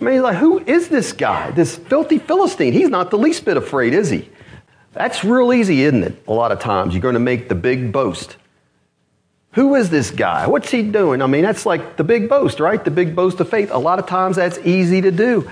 [0.00, 2.72] I mean, like, who is this guy, this filthy Philistine?
[2.72, 4.28] He's not the least bit afraid, is he?
[4.92, 6.22] That's real easy, isn't it?
[6.26, 8.36] A lot of times you're going to make the big boast.
[9.52, 10.46] Who is this guy?
[10.46, 11.22] What's he doing?
[11.22, 12.82] I mean, that's like the big boast, right?
[12.82, 13.70] The big boast of faith.
[13.72, 15.50] A lot of times that's easy to do.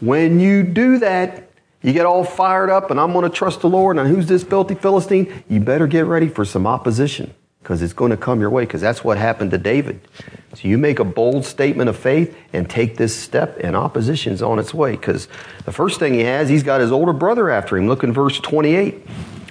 [0.00, 1.45] When you do that,
[1.82, 4.42] you get all fired up and I'm going to trust the Lord and who's this
[4.42, 5.42] filthy Philistine?
[5.48, 7.34] You better get ready for some opposition
[7.66, 10.00] because it's going to come your way because that's what happened to David.
[10.54, 14.58] So you make a bold statement of faith and take this step and opposition's on
[14.58, 15.26] its way because
[15.64, 17.88] the first thing he has, he's got his older brother after him.
[17.88, 19.04] Look in verse 28.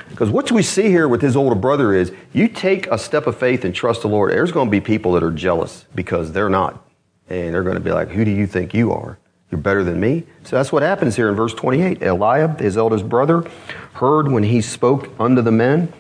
[0.10, 3.38] Because what we see here with his older brother is you take a step of
[3.38, 6.48] faith and trust the Lord, there's going to be people that are jealous because they're
[6.48, 6.90] not.
[7.30, 9.20] And they're going to be like, who do you think you are?
[9.52, 10.24] You're better than me.
[10.44, 12.02] So that's what happens here in verse 28.
[12.02, 13.50] Eliab, his eldest brother,
[13.94, 15.94] heard when he spoke unto the men.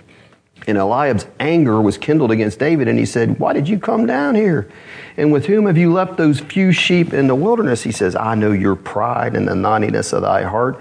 [0.67, 4.33] And Eliab's anger was kindled against David, and he said, Why did you come down
[4.33, 4.69] here?
[5.15, 7.83] And with whom have you left those few sheep in the wilderness?
[7.83, 10.79] He says, I know your pride and the naughtiness of thy heart,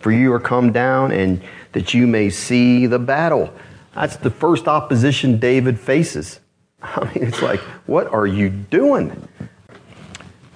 [0.00, 1.40] for you are come down, and
[1.72, 3.52] that you may see the battle.
[3.94, 6.40] That's the first opposition David faces.
[6.82, 9.28] I mean, it's like, what are you doing?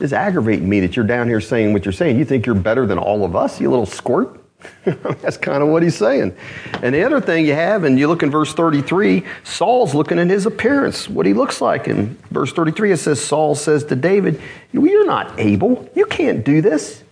[0.01, 2.19] It's aggravating me that you're down here saying what you're saying.
[2.19, 4.41] You think you're better than all of us, you little squirt?
[4.85, 6.37] That's kind of what he's saying.
[6.83, 10.29] And the other thing you have, and you look in verse 33, Saul's looking at
[10.29, 11.87] his appearance, what he looks like.
[11.87, 14.41] In verse 33, it says, Saul says to David,
[14.73, 15.89] You're not able.
[15.95, 17.03] You can't do this.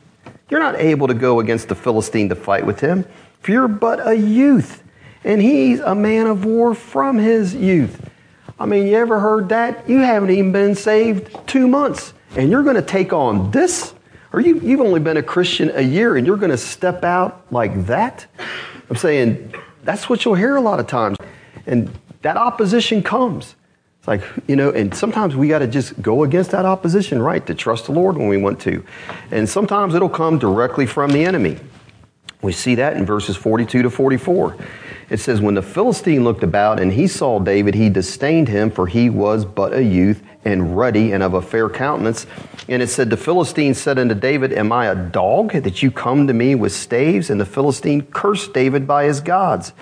[0.51, 3.07] You're not able to go against the Philistine to fight with him,
[3.41, 4.83] for you're but a youth,
[5.25, 8.11] and he's a man of war from his youth.
[8.59, 9.89] I mean, you ever heard that?
[9.89, 13.95] You haven't even been saved two months, and you're going to take on this?
[14.33, 17.45] Or you, you've only been a Christian a year and you're going to step out
[17.53, 18.27] like that?
[18.89, 19.55] I'm saying
[19.85, 21.19] that's what you'll hear a lot of times.
[21.67, 21.91] And
[22.23, 23.57] that opposition comes.
[23.99, 27.47] It's like, you know, and sometimes we got to just go against that opposition, right?
[27.47, 28.85] To trust the Lord when we want to.
[29.31, 31.59] And sometimes it'll come directly from the enemy.
[32.41, 34.57] We see that in verses 42 to 44.
[35.09, 38.87] It says, When the Philistine looked about and he saw David, he disdained him, for
[38.87, 42.27] he was but a youth and ruddy and of a fair countenance.
[42.69, 46.27] And it said, The Philistine said unto David, Am I a dog that you come
[46.27, 47.31] to me with staves?
[47.31, 49.73] And the Philistine cursed David by his gods.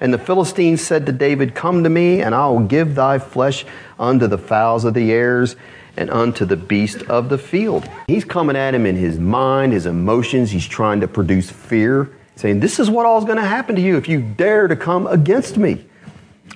[0.00, 3.64] And the Philistine said to David, Come to me, and I will give thy flesh
[3.98, 5.56] unto the fowls of the airs
[5.96, 7.88] and unto the beast of the field.
[8.06, 10.50] He's coming at him in his mind, his emotions.
[10.50, 13.82] He's trying to produce fear, saying, This is what all is going to happen to
[13.82, 15.84] you if you dare to come against me.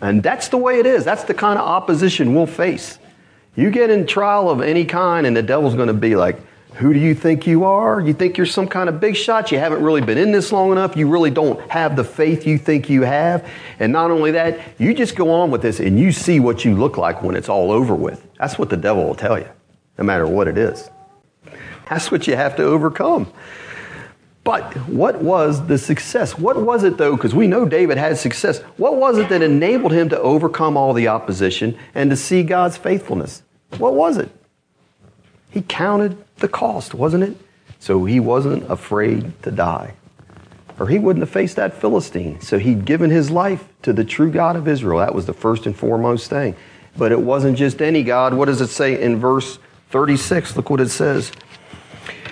[0.03, 1.05] And that's the way it is.
[1.05, 2.99] That's the kind of opposition we'll face.
[3.55, 6.41] You get in trial of any kind, and the devil's going to be like,
[6.75, 8.01] who do you think you are?
[8.01, 9.51] You think you're some kind of big shot?
[9.51, 10.97] You haven't really been in this long enough.
[10.97, 13.51] You really don't have the faith you think you have.
[13.81, 16.77] And not only that, you just go on with this and you see what you
[16.77, 18.25] look like when it's all over with.
[18.39, 19.49] That's what the devil will tell you,
[19.99, 20.89] no matter what it is.
[21.91, 23.33] That's what you have to overcome.
[24.49, 26.39] But what was the success?
[26.39, 27.15] What was it though?
[27.15, 28.61] Because we know David had success.
[28.79, 32.79] What was it that enabled him to overcome all the opposition and to see God's
[32.79, 33.43] faithfulness?
[33.77, 34.31] What was it?
[35.51, 37.37] He counted the cost, wasn't it?
[37.79, 39.93] So he wasn't afraid to die.
[40.79, 42.41] Or he wouldn't have faced that Philistine.
[42.41, 45.01] So he'd given his life to the true God of Israel.
[45.01, 46.57] That was the first and foremost thing.
[46.97, 48.33] But it wasn't just any God.
[48.33, 49.59] What does it say in verse
[49.91, 50.57] 36?
[50.57, 51.33] Look what it says.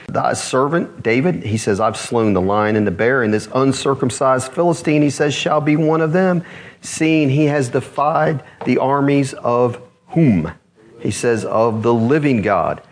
[0.08, 4.52] Thy servant David, he says, I've slain the lion and the bear, and this uncircumcised
[4.52, 6.44] Philistine, he says, shall be one of them,
[6.80, 10.52] seeing he has defied the armies of whom?
[11.00, 12.82] He says, of the living God.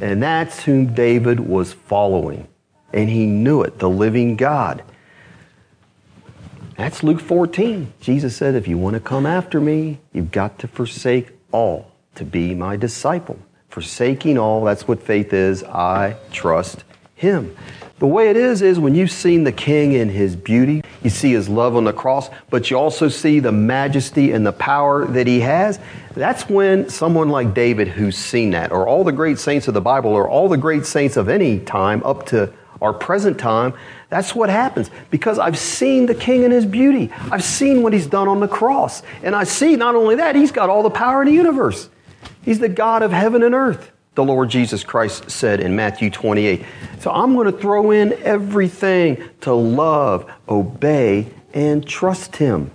[0.00, 2.48] And that's whom David was following.
[2.92, 4.82] And he knew it, the living God.
[6.76, 7.92] That's Luke 14.
[8.00, 12.24] Jesus said, If you want to come after me, you've got to forsake all to
[12.24, 13.38] be my disciple.
[13.74, 15.64] Forsaking all, that's what faith is.
[15.64, 16.84] I trust
[17.16, 17.56] him.
[17.98, 21.32] The way it is, is when you've seen the King in his beauty, you see
[21.32, 25.26] his love on the cross, but you also see the majesty and the power that
[25.26, 25.80] he has.
[26.12, 29.80] That's when someone like David, who's seen that, or all the great saints of the
[29.80, 33.74] Bible, or all the great saints of any time up to our present time,
[34.08, 34.88] that's what happens.
[35.10, 37.10] Because I've seen the King in his beauty.
[37.32, 39.02] I've seen what he's done on the cross.
[39.24, 41.88] And I see not only that, he's got all the power in the universe.
[42.44, 46.64] He's the God of heaven and earth the Lord Jesus Christ said in Matthew 28.
[47.00, 52.70] So I'm going to throw in everything to love, obey, and trust Him.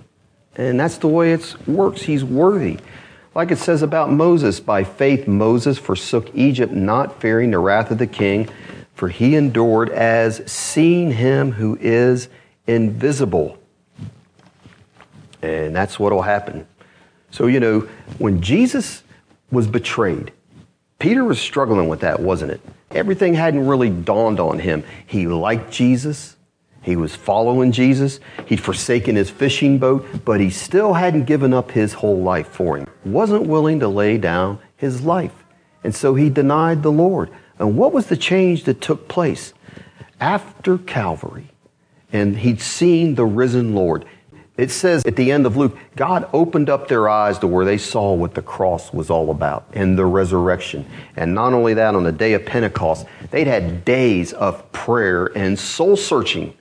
[0.56, 2.02] And that's the way it works.
[2.02, 2.78] He's worthy.
[3.34, 7.98] Like it says about Moses, by faith Moses forsook Egypt, not fearing the wrath of
[7.98, 8.48] the king,
[8.94, 12.28] for he endured as seeing him who is
[12.66, 13.56] invisible.
[15.40, 16.66] And that's what will happen.
[17.30, 19.04] So, you know, when Jesus
[19.50, 20.32] was betrayed,
[20.98, 22.60] Peter was struggling with that, wasn't it?
[22.90, 24.84] Everything hadn't really dawned on him.
[25.06, 26.36] He liked Jesus.
[26.82, 28.20] He was following Jesus.
[28.46, 32.76] He'd forsaken his fishing boat, but he still hadn't given up his whole life for
[32.76, 32.86] him.
[33.04, 35.44] Wasn't willing to lay down his life.
[35.84, 37.30] And so he denied the Lord.
[37.58, 39.54] And what was the change that took place?
[40.20, 41.50] After Calvary,
[42.12, 44.04] and he'd seen the risen Lord.
[44.60, 47.78] It says at the end of Luke, God opened up their eyes to where they
[47.78, 50.84] saw what the cross was all about and the resurrection.
[51.16, 55.58] And not only that, on the day of Pentecost, they'd had days of prayer and
[55.58, 56.52] soul searching.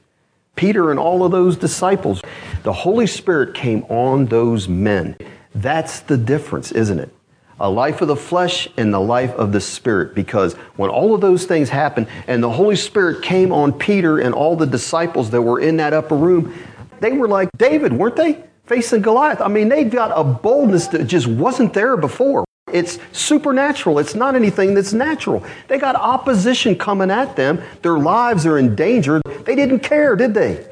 [0.55, 2.21] Peter and all of those disciples,
[2.63, 5.17] the Holy Spirit came on those men.
[5.53, 7.13] That's the difference, isn't it?
[7.59, 10.15] a life of the flesh and the life of the spirit.
[10.15, 14.33] Because when all of those things happened and the Holy Spirit came on Peter and
[14.33, 16.53] all the disciples that were in that upper room,
[16.99, 18.43] they were like David, weren't they?
[18.65, 19.41] Facing Goliath.
[19.41, 22.45] I mean, they've got a boldness that just wasn't there before.
[22.71, 23.99] It's supernatural.
[23.99, 25.43] It's not anything that's natural.
[25.67, 27.61] They got opposition coming at them.
[27.81, 29.21] Their lives are in danger.
[29.43, 30.65] They didn't care, did they?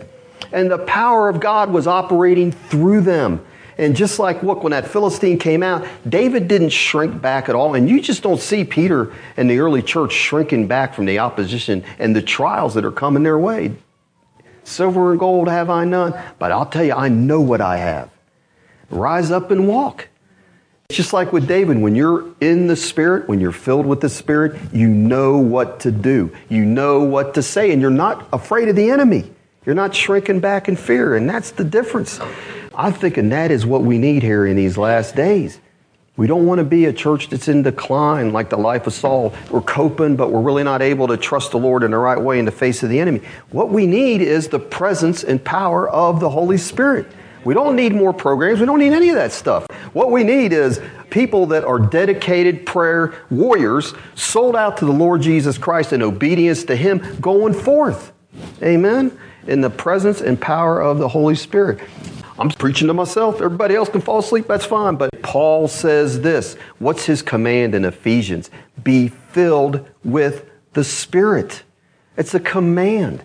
[0.51, 3.43] And the power of God was operating through them.
[3.77, 7.75] And just like, look, when that Philistine came out, David didn't shrink back at all.
[7.75, 11.83] And you just don't see Peter and the early church shrinking back from the opposition
[11.99, 13.73] and the trials that are coming their way.
[14.67, 18.09] Silver and gold have I none, but I'll tell you, I know what I have.
[18.89, 20.09] Rise up and walk.
[20.89, 24.09] It's just like with David, when you're in the Spirit, when you're filled with the
[24.09, 26.35] Spirit, you know what to do.
[26.49, 29.31] You know what to say, and you're not afraid of the enemy.
[29.65, 32.19] You're not shrinking back in fear, and that's the difference.
[32.75, 35.61] I'm thinking that is what we need here in these last days.
[36.17, 39.35] We don't want to be a church that's in decline like the life of Saul.
[39.51, 42.39] We're coping, but we're really not able to trust the Lord in the right way
[42.39, 43.21] in the face of the enemy.
[43.51, 47.05] What we need is the presence and power of the Holy Spirit.
[47.45, 48.59] We don't need more programs.
[48.59, 49.67] We don't need any of that stuff.
[49.93, 55.21] What we need is people that are dedicated prayer warriors, sold out to the Lord
[55.21, 58.11] Jesus Christ in obedience to Him, going forth.
[58.63, 59.17] Amen?
[59.45, 61.79] In the presence and power of the Holy Spirit.
[62.39, 63.41] I'm preaching to myself.
[63.41, 64.47] Everybody else can fall asleep.
[64.47, 64.95] That's fine.
[64.95, 68.49] But Paul says this what's his command in Ephesians?
[68.83, 71.63] Be filled with the Spirit.
[72.15, 73.23] It's a command.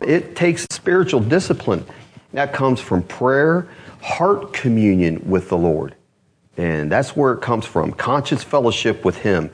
[0.00, 1.84] It takes spiritual discipline.
[2.32, 3.68] That comes from prayer,
[4.02, 5.94] heart communion with the Lord.
[6.56, 9.50] And that's where it comes from conscious fellowship with Him.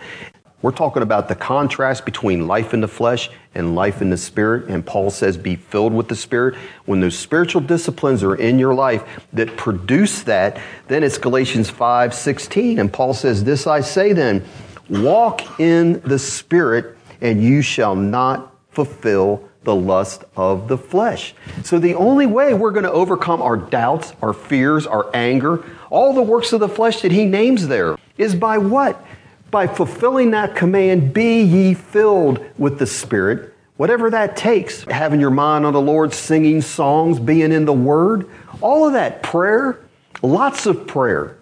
[0.62, 4.68] We're talking about the contrast between life in the flesh and life in the spirit.
[4.68, 6.55] And Paul says, be filled with the spirit.
[6.84, 12.14] When those spiritual disciplines are in your life that produce that, then it's Galatians 5
[12.14, 12.78] 16.
[12.78, 14.44] And Paul says, This I say then,
[14.88, 21.34] walk in the spirit, and you shall not fulfill the lust of the flesh.
[21.64, 26.14] So the only way we're going to overcome our doubts, our fears, our anger, all
[26.14, 29.05] the works of the flesh that he names there is by what?
[29.51, 33.55] By fulfilling that command, be ye filled with the Spirit.
[33.76, 38.28] Whatever that takes, having your mind on the Lord, singing songs, being in the Word,
[38.61, 39.80] all of that prayer,
[40.22, 41.36] lots of prayer.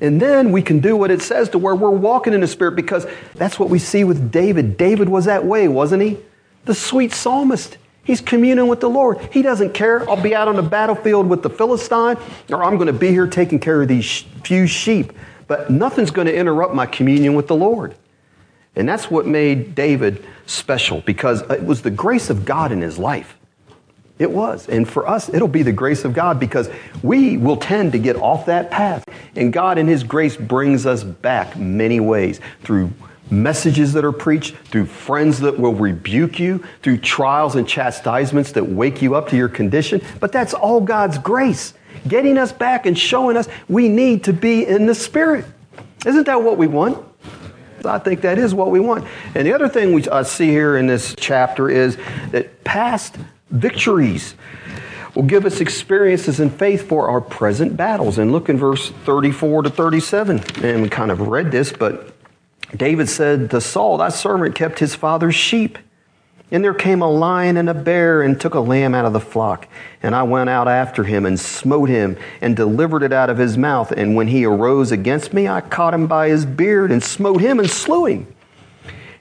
[0.00, 2.76] And then we can do what it says to where we're walking in the Spirit
[2.76, 4.76] because that's what we see with David.
[4.76, 6.18] David was that way, wasn't he?
[6.64, 7.78] The sweet psalmist.
[8.04, 9.20] He's communing with the Lord.
[9.32, 10.08] He doesn't care.
[10.10, 12.16] I'll be out on the battlefield with the Philistine,
[12.50, 15.12] or I'm going to be here taking care of these few sheep
[15.52, 17.94] but nothing's going to interrupt my communion with the Lord.
[18.74, 22.98] And that's what made David special because it was the grace of God in his
[22.98, 23.36] life.
[24.18, 24.66] It was.
[24.66, 26.70] And for us, it'll be the grace of God because
[27.02, 29.04] we will tend to get off that path.
[29.36, 32.90] And God, in His grace, brings us back many ways through
[33.30, 38.64] messages that are preached, through friends that will rebuke you, through trials and chastisements that
[38.64, 40.00] wake you up to your condition.
[40.18, 41.74] But that's all God's grace
[42.06, 45.44] getting us back and showing us we need to be in the Spirit.
[46.04, 47.04] Isn't that what we want?
[47.84, 49.06] I think that is what we want.
[49.34, 51.96] And the other thing we uh, see here in this chapter is
[52.30, 53.16] that past
[53.50, 54.34] victories
[55.14, 58.18] will give us experiences in faith for our present battles.
[58.18, 60.42] And look in verse 34 to 37.
[60.62, 62.14] And we kind of read this, but
[62.76, 65.78] David said to Saul, Thy servant kept his father's sheep.
[66.52, 69.20] And there came a lion and a bear and took a lamb out of the
[69.20, 69.66] flock.
[70.02, 73.56] And I went out after him and smote him and delivered it out of his
[73.56, 73.90] mouth.
[73.90, 77.58] And when he arose against me, I caught him by his beard and smote him
[77.58, 78.34] and slew him.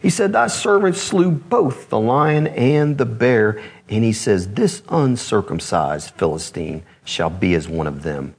[0.01, 3.63] He said, Thy servant slew both the lion and the bear.
[3.87, 8.35] And he says, This uncircumcised Philistine shall be as one of them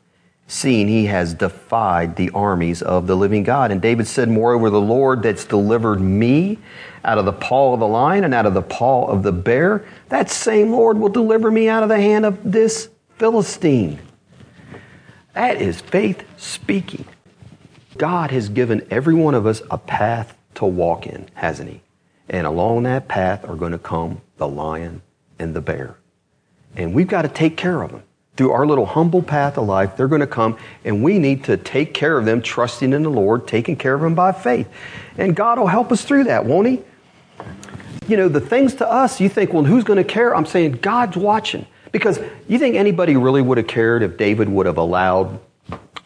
[0.52, 3.70] seeing he has defied the armies of the living God.
[3.70, 6.58] And David said, Moreover, the Lord that's delivered me
[7.04, 9.84] out of the paw of the lion and out of the paw of the bear,
[10.10, 13.98] that same Lord will deliver me out of the hand of this Philistine.
[15.32, 17.06] That is faith speaking.
[17.96, 21.80] God has given every one of us a path to walk in, hasn't He?
[22.28, 25.00] And along that path are going to come the lion
[25.38, 25.96] and the bear.
[26.76, 28.02] And we've got to take care of them
[28.36, 31.56] through our little humble path of life, they're going to come and we need to
[31.56, 34.68] take care of them, trusting in the Lord, taking care of them by faith.
[35.18, 36.82] And God will help us through that, won't He?
[38.08, 40.34] You know, the things to us, you think, well, who's going to care?
[40.34, 41.66] I'm saying God's watching.
[41.92, 42.18] Because
[42.48, 45.38] you think anybody really would have cared if David would have allowed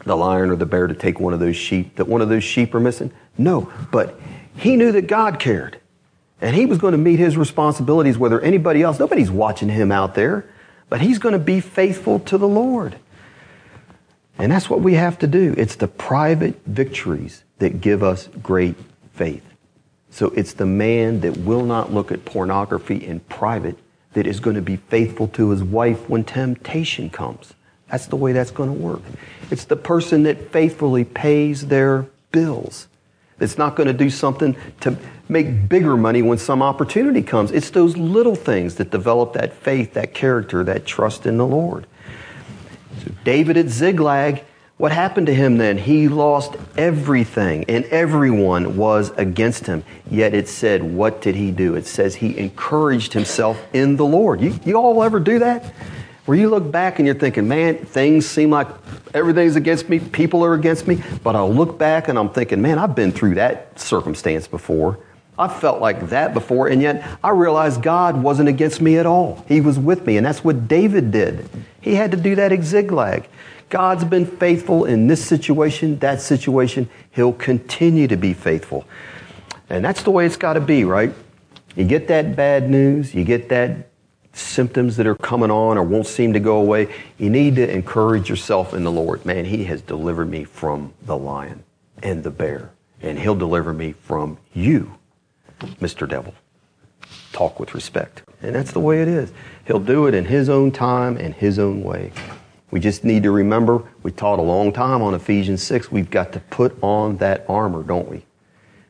[0.05, 2.43] the lion or the bear to take one of those sheep, that one of those
[2.43, 3.13] sheep are missing?
[3.39, 3.73] No.
[3.93, 4.19] But
[4.57, 5.81] he knew that God cared.
[6.41, 10.15] And he was going to meet his responsibilities, whether anybody else, nobody's watching him out
[10.17, 10.47] there
[10.89, 12.97] but he's going to be faithful to the Lord.
[14.39, 15.55] And that's what we have to do.
[15.57, 18.77] It's the private victories that give us great
[19.15, 19.43] faith.
[20.11, 23.79] So it's the man that will not look at pornography in private
[24.13, 27.55] that is going to be faithful to his wife when temptation comes.
[27.91, 29.03] That's the way that's going to work.
[29.51, 32.89] It's the person that faithfully pays their bills.
[33.39, 34.97] That's not going to do something to
[35.29, 37.51] make bigger money when some opportunity comes.
[37.51, 41.87] It's those little things that develop that faith, that character, that trust in the Lord.
[43.03, 44.45] So David at Ziklag
[44.79, 45.79] What happened to him then?
[45.79, 49.85] He lost everything, and everyone was against him.
[50.11, 51.77] Yet it said, What did he do?
[51.77, 54.43] It says he encouraged himself in the Lord.
[54.43, 55.73] You, you all ever do that?
[56.27, 58.67] Where you look back and you're thinking, man, things seem like
[59.15, 61.01] everything's against me, people are against me.
[61.23, 64.99] But I'll look back and I'm thinking, man, I've been through that circumstance before.
[65.39, 69.45] I felt like that before, and yet I realized God wasn't against me at all.
[69.47, 71.49] He was with me, and that's what David did.
[71.83, 73.29] He had to do that at Ziklag.
[73.69, 76.89] God's been faithful in this situation, that situation.
[77.11, 78.87] He'll continue to be faithful.
[79.69, 81.13] And that's the way it's got to be, right?
[81.75, 83.91] You get that bad news, you get that
[84.37, 86.93] symptoms that are coming on or won't seem to go away.
[87.19, 89.25] You need to encourage yourself in the Lord.
[89.25, 91.65] Man, He has delivered me from the lion
[92.03, 92.71] and the bear,
[93.01, 94.99] and He'll deliver me from you,
[95.81, 96.09] Mr.
[96.09, 96.35] Devil.
[97.33, 98.23] Talk with respect.
[98.43, 99.33] And that's the way it is.
[99.67, 102.13] He'll do it in His own time and His own way.
[102.71, 106.33] We just need to remember, we taught a long time on Ephesians 6, we've got
[106.33, 108.25] to put on that armor, don't we?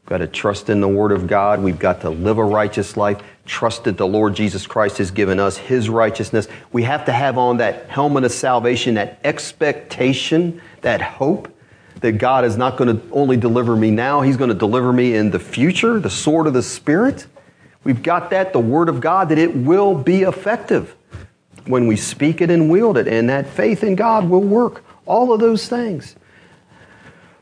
[0.06, 1.60] We've got to trust in the Word of God.
[1.60, 5.40] We've got to live a righteous life, trust that the Lord Jesus Christ has given
[5.40, 6.46] us His righteousness.
[6.70, 11.52] We have to have on that helmet of salvation, that expectation, that hope
[12.02, 15.16] that God is not going to only deliver me now, He's going to deliver me
[15.16, 17.26] in the future, the sword of the Spirit.
[17.82, 20.94] We've got that, the Word of God, that it will be effective
[21.64, 24.84] when we speak it and wield it, and that faith in God will work.
[25.04, 26.14] All of those things.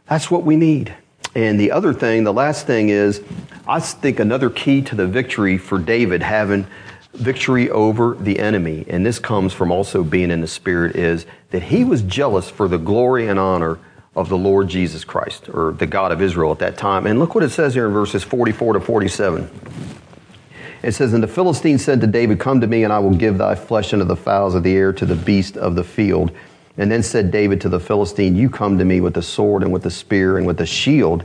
[0.09, 0.95] That's what we need.
[1.35, 3.23] And the other thing, the last thing is,
[3.67, 6.67] I think another key to the victory for David having
[7.13, 11.65] victory over the enemy, and this comes from also being in the Spirit, is that
[11.65, 13.79] he was jealous for the glory and honor
[14.17, 17.07] of the Lord Jesus Christ, or the God of Israel at that time.
[17.07, 19.51] And look what it says here in verses 44 to 47.
[20.83, 23.39] It says, And the Philistine said to David, Come to me, and I will give
[23.39, 26.31] thy flesh unto the fowls of the air, to the beast of the field.
[26.77, 29.73] And then said David to the Philistine, You come to me with the sword and
[29.73, 31.25] with the spear and with the shield.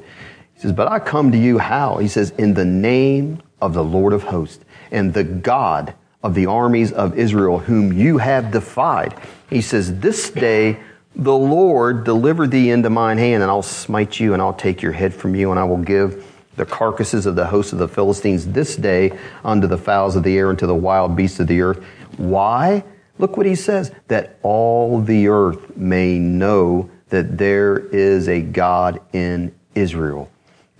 [0.53, 1.97] He says, But I come to you how?
[1.97, 6.45] He says, In the name of the Lord of hosts and the God of the
[6.45, 9.15] armies of Israel, whom you have defied.
[9.49, 10.77] He says, This day
[11.15, 14.91] the Lord deliver thee into mine hand, and I'll smite you, and I'll take your
[14.91, 16.25] head from you, and I will give
[16.55, 20.37] the carcasses of the hosts of the Philistines this day unto the fowls of the
[20.37, 21.83] air and to the wild beasts of the earth.
[22.17, 22.83] Why?
[23.19, 28.99] Look what he says that all the earth may know that there is a God
[29.13, 30.31] in Israel.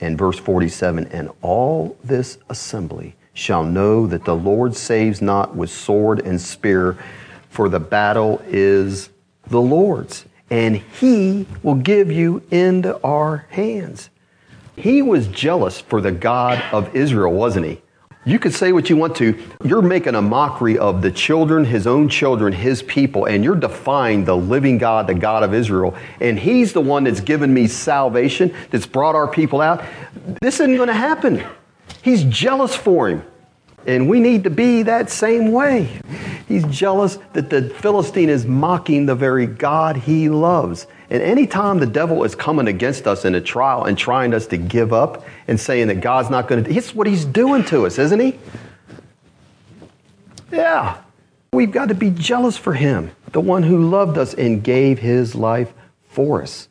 [0.02, 5.70] And verse 47 And all this assembly shall know that the Lord saves not with
[5.70, 6.98] sword and spear,
[7.50, 9.10] for the battle is
[9.48, 14.10] the Lord's, and he will give you into our hands.
[14.76, 17.82] He was jealous for the God of Israel, wasn't he?
[18.26, 19.42] You could say what you want to.
[19.64, 24.26] You're making a mockery of the children, his own children, his people, and you're defying
[24.26, 25.96] the living God, the God of Israel.
[26.20, 29.84] And he's the one that's given me salvation, that's brought our people out.
[30.42, 31.44] This isn't going to happen.
[32.02, 33.24] He's jealous for him.
[33.88, 35.90] And we need to be that same way.
[36.48, 40.88] He's jealous that the Philistine is mocking the very God he loves.
[41.10, 44.58] And anytime the devil is coming against us in a trial and trying us to
[44.58, 47.98] give up and saying that God's not going to, it's what he's doing to us,
[47.98, 48.38] isn't he?
[50.52, 51.02] Yeah.
[51.52, 55.34] We've got to be jealous for him, the one who loved us and gave his
[55.34, 55.74] life
[56.08, 56.68] for us.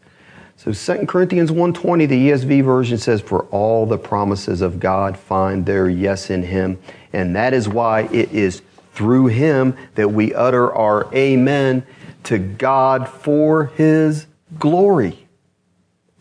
[0.57, 5.64] So 2 Corinthians 1:20 the ESV version says for all the promises of God find
[5.64, 6.78] their yes in him
[7.12, 8.62] and that is why it is
[8.93, 11.84] through him that we utter our amen
[12.24, 14.26] to God for his
[14.59, 15.26] glory.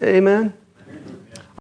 [0.01, 0.53] Amen.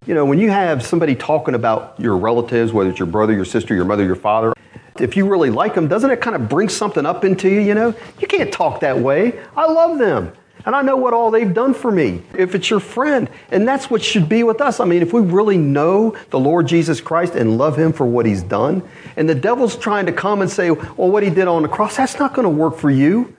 [0.05, 3.45] You know, when you have somebody talking about your relatives, whether it's your brother, your
[3.45, 4.53] sister, your mother, your father,
[4.99, 7.73] if you really like them, doesn't it kind of bring something up into you, you
[7.73, 7.93] know?
[8.19, 9.39] You can't talk that way.
[9.55, 10.31] I love them.
[10.65, 12.21] And I know what all they've done for me.
[12.37, 14.79] If it's your friend, and that's what should be with us.
[14.79, 18.25] I mean, if we really know the Lord Jesus Christ and love Him for what
[18.25, 21.61] He's done, and the devil's trying to come and say, well, what He did on
[21.61, 23.35] the cross, that's not going to work for you.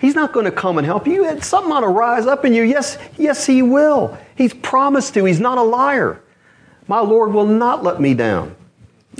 [0.00, 1.40] He's not going to come and help you.
[1.42, 2.62] Something ought to rise up in you.
[2.62, 4.16] Yes, yes, He will.
[4.34, 5.24] He's promised to.
[5.26, 6.22] He's not a liar.
[6.88, 8.56] My Lord will not let me down.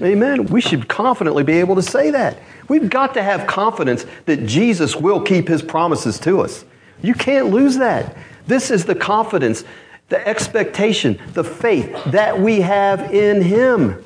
[0.00, 0.46] Amen.
[0.46, 2.38] We should confidently be able to say that.
[2.68, 6.64] We've got to have confidence that Jesus will keep His promises to us.
[7.02, 8.16] You can't lose that.
[8.46, 9.64] This is the confidence,
[10.08, 14.02] the expectation, the faith that we have in Him.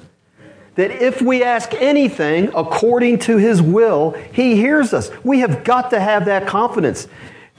[0.75, 5.11] That if we ask anything according to His will, He hears us.
[5.23, 7.07] We have got to have that confidence.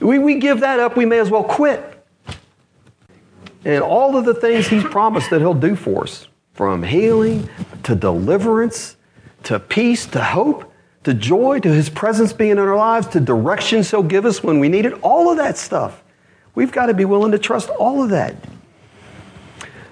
[0.00, 1.92] We, we give that up, we may as well quit.
[3.64, 7.48] And all of the things He's promised that He'll do for us, from healing
[7.84, 8.96] to deliverance
[9.46, 10.72] to peace to hope,
[11.04, 14.58] to joy, to His presence being in our lives, to directions He'll give us when
[14.58, 16.02] we need it, all of that stuff.
[16.56, 18.34] We've got to be willing to trust all of that.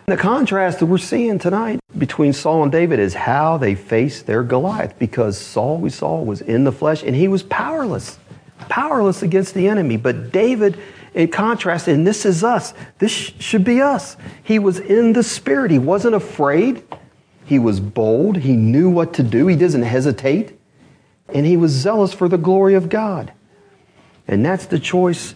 [0.06, 4.42] The contrast that we're seeing tonight between Saul and David is how they faced their
[4.42, 8.18] Goliath because Saul, we saw, was in the flesh and he was powerless,
[8.68, 9.96] powerless against the enemy.
[9.96, 10.78] But David,
[11.14, 14.18] in contrast, and this is us, this should be us.
[14.42, 16.82] He was in the spirit, he wasn't afraid,
[17.46, 20.60] he was bold, he knew what to do, he doesn't hesitate,
[21.30, 23.32] and he was zealous for the glory of God.
[24.28, 25.34] And that's the choice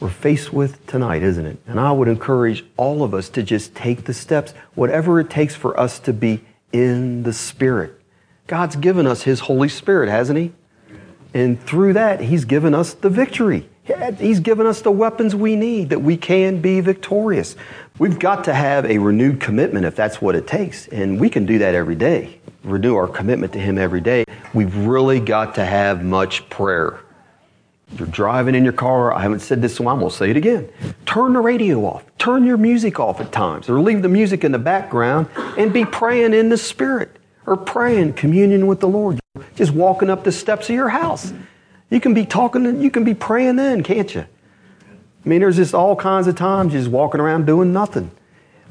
[0.00, 1.58] we're faced with tonight, isn't it?
[1.66, 5.54] And I would encourage all of us to just take the steps, whatever it takes
[5.54, 8.00] for us to be in the Spirit.
[8.46, 10.52] God's given us His Holy Spirit, hasn't He?
[11.32, 13.68] And through that, He's given us the victory.
[14.18, 17.54] He's given us the weapons we need that we can be victorious.
[17.98, 20.88] We've got to have a renewed commitment if that's what it takes.
[20.88, 22.40] And we can do that every day.
[22.62, 24.24] Renew our commitment to Him every day.
[24.54, 27.00] We've really got to have much prayer.
[27.98, 29.12] You're driving in your car.
[29.12, 30.68] I haven't said this, so I'm going to say it again.
[31.06, 32.04] Turn the radio off.
[32.18, 35.84] Turn your music off at times, or leave the music in the background and be
[35.84, 37.16] praying in the Spirit
[37.46, 39.20] or praying communion with the Lord.
[39.54, 41.32] Just walking up the steps of your house.
[41.90, 44.22] You can be talking, you can be praying then, can't you?
[44.22, 48.10] I mean, there's just all kinds of times just walking around doing nothing.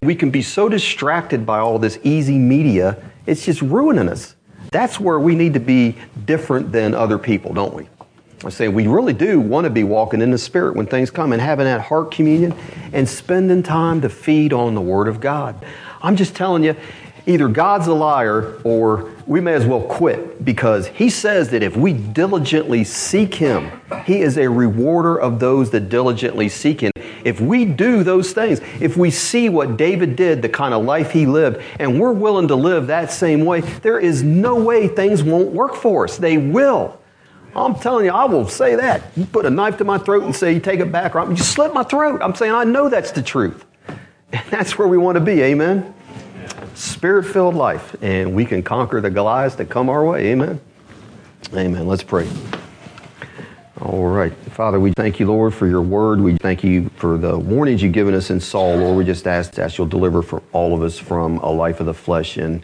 [0.02, 4.36] We can be so distracted by all this easy media, it's just ruining us.
[4.72, 5.96] That's where we need to be
[6.26, 7.88] different than other people, don't we?
[8.46, 11.32] I say we really do want to be walking in the Spirit when things come
[11.32, 12.54] and having that heart communion
[12.92, 15.66] and spending time to feed on the Word of God.
[16.02, 16.76] I'm just telling you,
[17.26, 21.78] either God's a liar or we may as well quit because He says that if
[21.78, 23.72] we diligently seek Him,
[24.06, 26.92] He is a rewarder of those that diligently seek Him.
[27.24, 31.12] If we do those things, if we see what David did, the kind of life
[31.12, 35.24] he lived, and we're willing to live that same way, there is no way things
[35.24, 36.18] won't work for us.
[36.18, 37.00] They will.
[37.56, 39.04] I'm telling you, I will say that.
[39.16, 41.38] You put a knife to my throat and say, you take it back, or you
[41.38, 42.22] slit my throat.
[42.24, 43.64] I'm saying, I know that's the truth.
[44.32, 45.94] And that's where we want to be, amen?
[46.74, 50.60] Spirit filled life, and we can conquer the Goliaths that come our way, amen?
[51.54, 51.86] Amen.
[51.86, 52.28] Let's pray.
[53.80, 54.34] All right.
[54.52, 56.22] Father, we thank you, Lord, for your word.
[56.22, 58.98] We thank you for the warnings you've given us in Saul, Lord.
[58.98, 61.94] We just ask that you'll deliver for all of us from a life of the
[61.94, 62.64] flesh and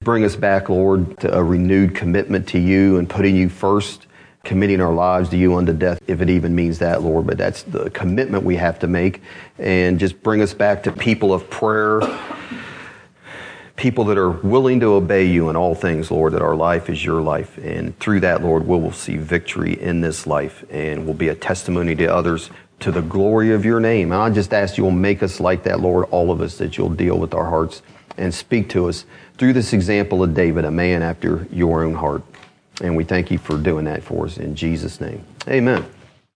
[0.00, 4.06] bring us back, Lord, to a renewed commitment to you and putting you first
[4.44, 7.26] committing our lives to you unto death, if it even means that, Lord.
[7.26, 9.22] But that's the commitment we have to make.
[9.58, 12.00] And just bring us back to people of prayer,
[13.76, 17.04] people that are willing to obey you in all things, Lord, that our life is
[17.04, 17.58] your life.
[17.58, 21.34] And through that, Lord, we will see victory in this life and will be a
[21.34, 24.10] testimony to others to the glory of your name.
[24.12, 26.88] And I just ask you'll make us like that, Lord, all of us, that you'll
[26.88, 27.82] deal with our hearts
[28.16, 29.04] and speak to us
[29.36, 32.22] through this example of David, a man after your own heart.
[32.80, 35.24] And we thank you for doing that for us in Jesus' name.
[35.48, 35.84] Amen.